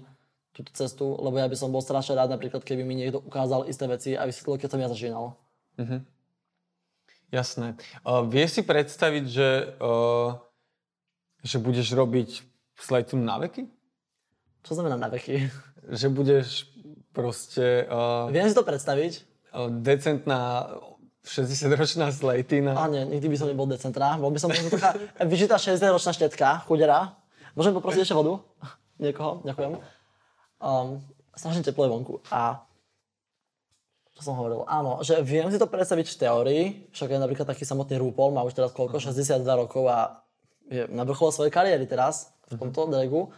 [0.54, 3.90] túto cestu, lebo ja by som bol strašne rád napríklad, keby mi niekto ukázal isté
[3.90, 5.24] veci a vysvetlil, keď som ja zažínal.
[5.74, 6.00] Mm-hmm.
[7.34, 7.74] Jasné.
[8.06, 10.38] Uh, vieš si predstaviť, že, uh,
[11.42, 12.46] že budeš robiť
[12.78, 13.66] slajtu na veky?
[14.62, 15.50] Čo znamená na veky?
[15.90, 16.70] Že budeš
[17.10, 17.90] proste...
[17.90, 19.26] Uh, Viem si to predstaviť.
[19.50, 20.70] Uh, decentná
[21.26, 22.78] 60-ročná slejtina.
[22.78, 24.14] A nie, nikdy by som nebol decentná.
[24.14, 24.94] Bol by som možno taká
[25.32, 27.18] vyžitá 60-ročná štetka, chudera.
[27.58, 28.44] Môžem poprosiť ešte vodu?
[29.02, 29.42] Niekoho?
[29.42, 29.82] Ďakujem.
[30.62, 31.02] Um,
[31.34, 32.14] strašne teplo je vonku.
[32.30, 32.62] A
[34.14, 34.62] čo som hovoril?
[34.70, 38.46] Áno, že viem si to predstaviť v teórii, však je napríklad taký samotný RuPaul, má
[38.46, 40.22] už teraz koľko, 62 rokov a
[40.70, 43.34] je na vrchole svojej kariéry teraz v tomto dragu.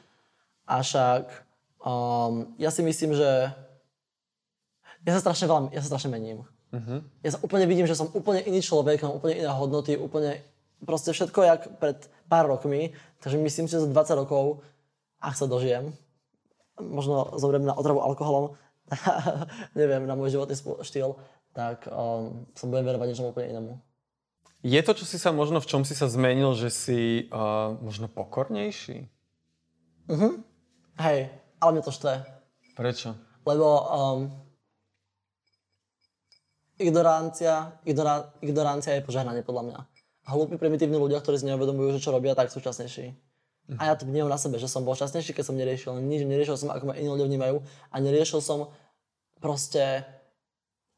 [0.68, 1.32] A však
[1.80, 3.50] um, ja si myslím, že
[5.06, 6.42] ja sa strašne veľmi, ja sa strašne mením.
[6.74, 7.00] Uh-huh.
[7.22, 10.42] Ja sa úplne vidím, že som úplne iný človek, mám úplne iné hodnoty, úplne
[10.82, 11.96] proste všetko jak pred
[12.26, 12.92] pár rokmi.
[13.22, 14.66] Takže myslím že za 20 rokov,
[15.22, 15.94] ak sa dožijem,
[16.76, 18.58] možno zomriem na otravu alkoholom,
[19.78, 21.18] neviem, na môj životný štýl,
[21.56, 23.72] tak um, sa budem venovať niečomu úplne inému.
[24.66, 28.10] Je to, čo si sa možno, v čom si sa zmenil, že si uh, možno
[28.10, 29.06] pokornejší?
[30.10, 30.42] Mhm.
[30.96, 31.28] Hej,
[31.60, 32.12] ale mňa to štve.
[32.76, 33.14] Prečo?
[33.46, 34.20] Lebo um,
[36.80, 39.78] ignorancia, ignora, ignorancia je požehnanie podľa mňa.
[40.26, 43.14] Hlúpi, primitívni ľudia, ktorí si neuvedomujú, že čo robia, tak sú šťastnejší.
[43.74, 46.54] A ja to vnímam na sebe, že som bol šťastnejší, keď som neriešil nič, neriešil
[46.54, 47.56] som, ako ma iní ľudia vnímajú
[47.90, 48.70] a neriešil som
[49.42, 50.06] proste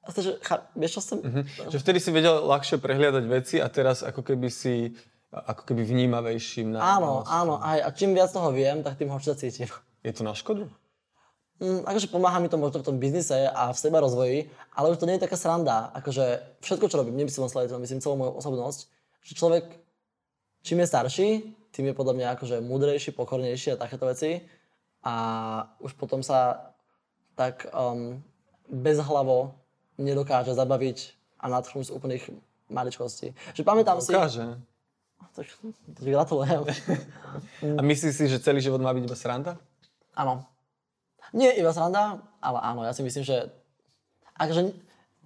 [0.08, 0.40] že,
[0.72, 1.16] vieš, čo som...
[1.20, 1.68] Mm-hmm.
[1.68, 4.96] Že vtedy si vedel ľahšie prehliadať veci a teraz ako keby si
[5.28, 6.96] ako keby vnímavejším na...
[6.96, 9.68] Áno, áno, aj, a čím viac toho viem, tak tým horšie cítim.
[10.00, 10.64] Je to na škodu?
[11.60, 14.96] Mm, akože pomáha mi to možno v tom biznise a v seba rozvoji, ale už
[14.96, 15.92] to nie je taká sranda.
[15.92, 18.80] Akože všetko, čo robím, nemyslím len slediteľ, myslím celú moju osobnosť,
[19.20, 19.64] že človek,
[20.64, 21.28] čím je starší,
[21.72, 24.42] tým je podľa mňa akože múdrejší, pokornejší a takéto veci.
[25.04, 25.14] A
[25.78, 26.72] už potom sa
[27.38, 28.18] tak um,
[28.66, 29.54] bezhlavo
[29.98, 32.24] nedokáže zabaviť a nadchnúť z úplných
[32.68, 33.34] maličkostí.
[33.54, 34.10] Že pamätám si...
[34.10, 34.58] Dokáže.
[35.34, 35.46] Tak,
[35.94, 36.62] tak gratulujem.
[37.78, 39.52] a myslíš si, že celý život má byť iba sranda?
[40.14, 40.46] Áno.
[41.34, 43.50] Nie iba sranda, ale áno, ja si myslím, že
[44.38, 44.72] akože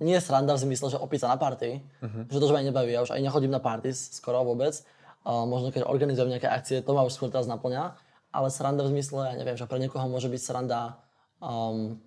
[0.03, 2.27] nie sranda v zmysle, že opiť sa na party, uh-huh.
[2.27, 4.83] že to, že ma nebaví, ja už aj nechodím na party skoro vôbec,
[5.25, 7.95] možno keď organizujem nejaké akcie, to ma už skôr teraz naplňa,
[8.33, 10.99] ale sranda v zmysle, ja neviem, že pre niekoho môže byť sranda
[11.39, 12.01] um,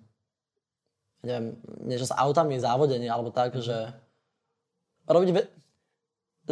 [1.26, 3.90] neviem, niečo s autami, závodenie alebo tak, že
[5.10, 5.50] robiť ve-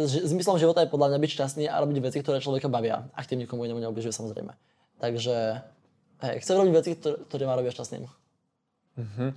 [0.03, 3.07] zmyslom života je podľa mňa byť šťastný a robiť veci, ktoré človeka bavia.
[3.15, 4.51] Ak tým nikomu inému neubližuje samozrejme.
[4.99, 5.35] Takže
[6.23, 8.03] hej, chcem robiť veci, ktoré, ktoré ma robia šťastným.
[8.95, 9.29] Uh-huh.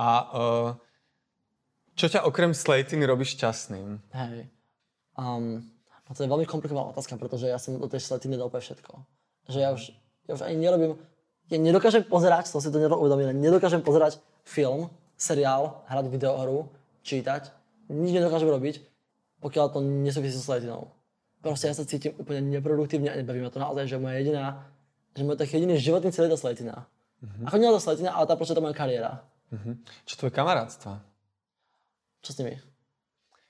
[0.00, 0.68] A uh,
[1.92, 4.00] čo ťa okrem slatiny robí šťastným?
[4.16, 4.48] Hej.
[5.18, 5.68] Um,
[6.08, 8.92] no to je veľmi komplikovaná otázka, pretože ja som do tej slatiny dal úplne všetko.
[9.52, 9.82] Že ja už,
[10.26, 10.96] ja už ani nerobím,
[11.48, 16.68] ja nedokážem pozerať, som si to neuvedomil, nedokážem pozerať film, seriál, hrať videohru,
[17.04, 17.52] čítať,
[17.88, 18.84] nič nedokážem robiť,
[19.40, 20.92] pokiaľ to nesúvisí so sletinou.
[21.40, 24.66] Proste ja sa cítim úplne neproduktívne a nebaví ma to naozaj, že moja jediná,
[25.14, 26.76] že môj taký jediný životný cieľ je tá sletina.
[27.22, 27.46] Uh-huh.
[27.46, 29.22] Ako nie tá sletina, ale tá proste to moja kariéra.
[29.54, 29.78] Uh-huh.
[30.04, 30.98] Čo tvoje kamarátstva?
[32.20, 32.54] Čo s nimi?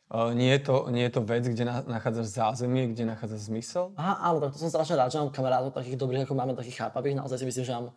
[0.09, 3.93] Uh, nie, je to, nie je to vec, kde na, nachádzaš zázemie, kde nachádzaš zmysel?
[3.93, 6.81] Aha, áno, tak to som strašne rád, že mám kamarátov takých dobrých, ako máme, takých
[6.81, 7.21] chápavých.
[7.21, 7.93] Naozaj si myslím, že mám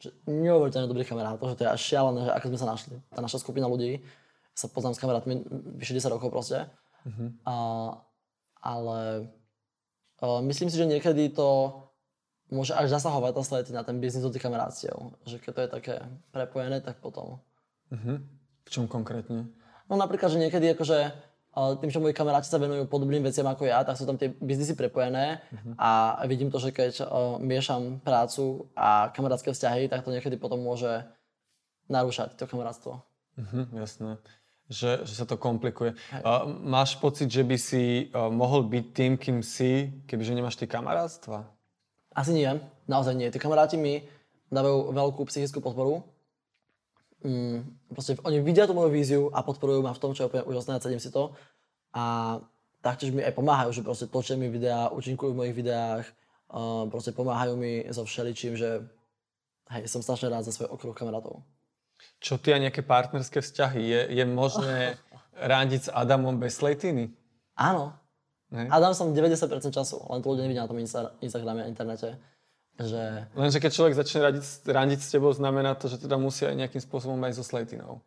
[0.00, 2.96] že neuveriteľne dobrých kamarátov, že to je až šialené, že ako sme sa našli.
[3.12, 4.00] Tá naša skupina ľudí,
[4.56, 5.34] sa poznám s kamarátmi
[5.80, 6.68] vyše 10 rokov proste.
[7.08, 7.32] Uh-huh.
[7.48, 7.56] A,
[8.60, 9.28] ale
[10.20, 11.80] a myslím si, že niekedy to
[12.52, 14.96] môže až zasahovať tá slety na ten biznis do tých kamarátstiev.
[15.24, 15.94] Že keď to je také
[16.32, 17.40] prepojené, tak potom.
[17.88, 18.20] Uh-huh.
[18.64, 19.48] V čom konkrétne?
[19.88, 23.82] No napríklad, že niekedy akože tým, že moji kamaráti sa venujú podobným veciam ako ja,
[23.82, 25.74] tak sú tam tie biznisy prepojené uh-huh.
[25.74, 25.90] a
[26.30, 31.02] vidím to, že keď uh, miešam prácu a kamarátske vzťahy, tak to niekedy potom môže
[31.90, 33.02] narúšať to kamarátstvo.
[33.34, 34.22] Uh-huh, jasné
[34.70, 35.98] že, že sa to komplikuje.
[36.22, 40.70] Uh, máš pocit, že by si uh, mohol byť tým, kým si, kebyže nemáš tie
[40.70, 41.42] kamarátstva?
[42.14, 42.46] Asi nie,
[42.86, 43.34] naozaj nie.
[43.34, 44.06] Tí kamaráti mi
[44.54, 46.06] dávajú veľkú psychickú podporu.
[47.20, 50.48] Mm, proste oni vidia tú moju víziu a podporujú ma v tom, čo je úplne
[50.48, 51.36] úžasné a cedím si to.
[51.92, 52.38] A
[52.80, 56.08] taktiež mi aj pomáhajú, že proste točia mi videá, účinkujú v mojich videách,
[56.48, 58.88] uh, proste pomáhajú mi so všeličím, že
[59.76, 61.44] hej, som strašne rád za svoj okruh kamarátov.
[62.16, 63.80] Čo ty a nejaké partnerské vzťahy?
[63.84, 64.96] Je, je možné
[65.52, 67.12] randiť s Adamom bez sletiny?
[67.60, 67.92] Áno.
[68.50, 68.66] Ne?
[68.66, 69.36] Adam som 90%
[69.70, 70.80] času, len to ľudia nevidia na tom
[71.22, 72.18] Instagrame a internete.
[72.80, 73.28] Že...
[73.36, 76.80] Lenže keď človek začne randiť, randiť s tebou, znamená to, že teda musí aj nejakým
[76.80, 78.00] spôsobom aj so sletinou.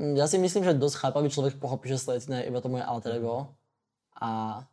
[0.00, 2.88] Mm, ja si myslím, že dosť chápavý človek pochopí, že sletina je iba to moje
[2.88, 3.52] alter ego
[4.16, 4.64] a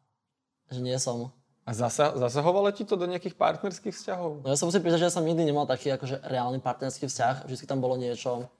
[0.71, 4.43] že nie som a zasa, zasahovalo ti to do nejakých partnerských vzťahov?
[4.43, 7.47] No ja sa musím priznať, že ja som nikdy nemal taký akože reálny partnerský vzťah.
[7.47, 8.51] Vždy tam bolo niečo...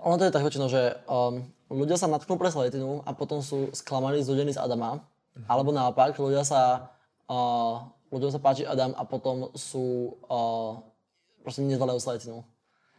[0.00, 1.40] Ono to je tak väčšinou, že um,
[1.72, 5.00] ľudia sa natknú pre Sletinu a potom sú sklamaní, zúdení z Adama.
[5.00, 5.44] Uh-huh.
[5.48, 6.92] Alebo naopak, ľudia sa,
[7.32, 7.80] uh,
[8.10, 10.18] ľuďom sa páči Adam a potom sú...
[10.26, 10.82] Uh,
[11.40, 12.44] proste nezvalajú Sletinu.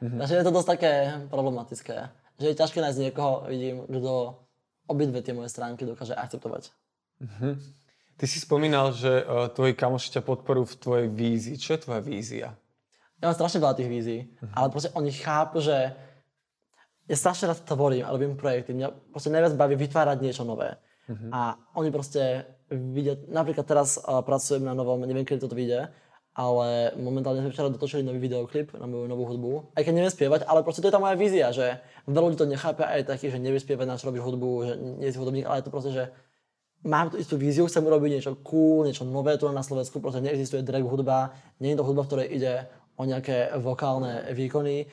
[0.01, 0.17] Uh-huh.
[0.17, 0.93] Takže je to dosť také
[1.29, 1.97] problematické.
[2.41, 4.33] Že je ťažké nájsť niekoho, vidím, kto
[4.89, 6.73] obidve tie moje stránky dokáže akceptovať.
[7.21, 7.53] Uh-huh.
[8.17, 11.55] Ty si spomínal, že uh, tvoji kamoši ťa podporujú v tvojej vízii.
[11.61, 12.57] Čo je tvoja vízia?
[13.21, 14.57] Ja mám strašne veľa tých vízií, uh-huh.
[14.57, 15.93] ale proste oni chápu, že
[17.05, 18.73] ja strašne rád tvorím a robím projekty.
[18.73, 20.81] Mňa proste najviac baví vytvárať niečo nové.
[21.11, 21.29] Uh-huh.
[21.35, 25.91] A oni proste vidia, napríklad teraz uh, pracujem na novom, neviem, kedy toto vyjde,
[26.31, 29.75] ale momentálne sme včera dotočili nový videoklip na moju novú hudbu.
[29.75, 32.47] Aj keď neviem spievať, ale proste to je tá moja vízia, že veľa ľudí to
[32.47, 35.59] nechápe aj taký, že nevie spievať, na čo robíš hudbu, že nie si hudobník, ale
[35.59, 36.03] je to proste, že
[36.87, 40.63] mám tú istú víziu, chcem urobiť niečo cool, niečo nové tu na Slovensku, pretože neexistuje
[40.63, 42.53] drag hudba, nie je to hudba, v ktorej ide
[42.95, 44.87] o nejaké vokálne výkony,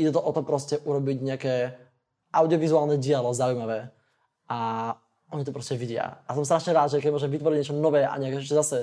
[0.00, 1.54] ide to o to proste urobiť nejaké
[2.32, 3.92] audiovizuálne dialo zaujímavé.
[4.48, 4.94] A
[5.30, 6.22] oni to proste vidia.
[6.26, 8.78] A som strašne rád, že keď môžem vytvoriť niečo nové a nejaké ešte zase...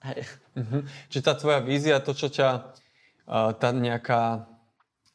[0.00, 0.24] Hej.
[0.56, 0.80] Uh-huh.
[1.12, 2.72] Čiže tá tvoja vízia, to, čo ťa,
[3.60, 4.48] tá nejaká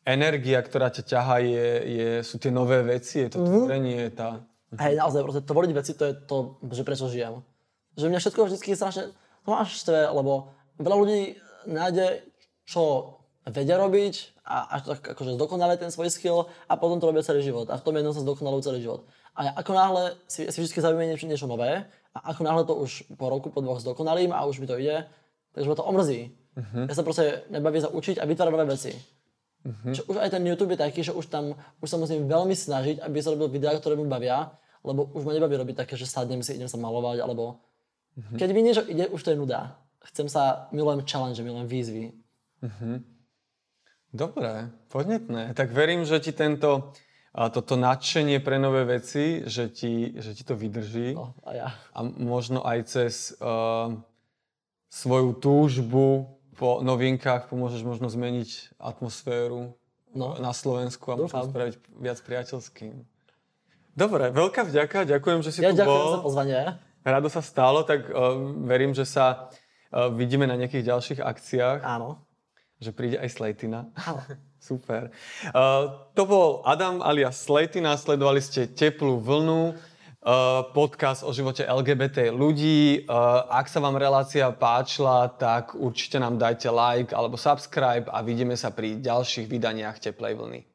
[0.05, 3.65] energia, ktorá ťa ťaha, je, je, sú tie nové veci, je to uh-huh.
[3.65, 4.45] tvorenie, tá
[4.75, 6.37] Hej, naozaj, proste tvoriť veci, to je to,
[6.67, 7.45] že prečo žijem.
[7.95, 10.51] Že mňa všetko vždy strašne, to máš štve, lebo
[10.81, 11.19] veľa ľudí
[11.69, 12.27] nájde,
[12.67, 17.23] čo vedia robiť a až tak akože zdokonale ten svoj skill a potom to robia
[17.23, 17.69] celý život.
[17.69, 19.05] A v tom jednom sa zdokonalujú celý život.
[19.35, 21.83] A ako náhle si, si vždy zaujíme niečo, niečo nové
[22.15, 25.03] a ako náhle to už po roku, po dvoch zdokonalím a už mi to ide,
[25.51, 26.31] takže ma to omrzí.
[26.55, 26.87] Uh-huh.
[26.87, 28.95] Ja sa proste nebaví sa učiť a vytvárať nové veci.
[28.95, 29.91] Uh-huh.
[29.91, 33.03] Že už aj ten YouTube je taký, že už tam už sa musím veľmi snažiť,
[33.03, 34.55] aby sa robil videá, ktoré mi bavia
[34.85, 37.65] lebo už ma nebaví robiť také, že sadnem si, idem sa malovať, alebo
[38.13, 38.37] mm-hmm.
[38.37, 39.81] keď mi niečo ide, už to je nuda.
[40.13, 42.05] Chcem sa, milujem challenge, milujem výzvy.
[42.61, 42.95] Mm-hmm.
[44.13, 45.57] Dobre, podnetné.
[45.57, 46.93] Tak verím, že ti tento,
[47.35, 51.19] a toto nadšenie pre nové veci, že ti, že ti to vydrží.
[51.19, 51.67] No, a ja.
[51.91, 53.91] A možno aj cez uh,
[54.87, 59.75] svoju túžbu po novinkách pomôžeš možno zmeniť atmosféru
[60.15, 60.39] no.
[60.39, 63.03] na Slovensku a možno spraviť viac priateľským.
[63.99, 66.15] Dobre, veľká vďaka, ďakujem, že si ja tu ďakujem bol.
[66.15, 66.59] za pozvanie.
[67.03, 69.51] Rado sa stalo, tak uh, verím, že sa
[69.91, 71.83] uh, vidíme na nejakých ďalších akciách.
[71.83, 72.23] Áno.
[72.79, 73.91] Že príde aj Slejtina.
[73.91, 74.23] Áno.
[74.65, 75.13] Super.
[75.53, 79.77] Uh, to bol Adam alias Slejty, následovali ste Teplú vlnu,
[80.25, 83.05] uh, podcast o živote LGBT ľudí.
[83.05, 88.57] Uh, ak sa vám relácia páčila, tak určite nám dajte like alebo subscribe a vidíme
[88.57, 90.74] sa pri ďalších vydaniach Teplej vlny.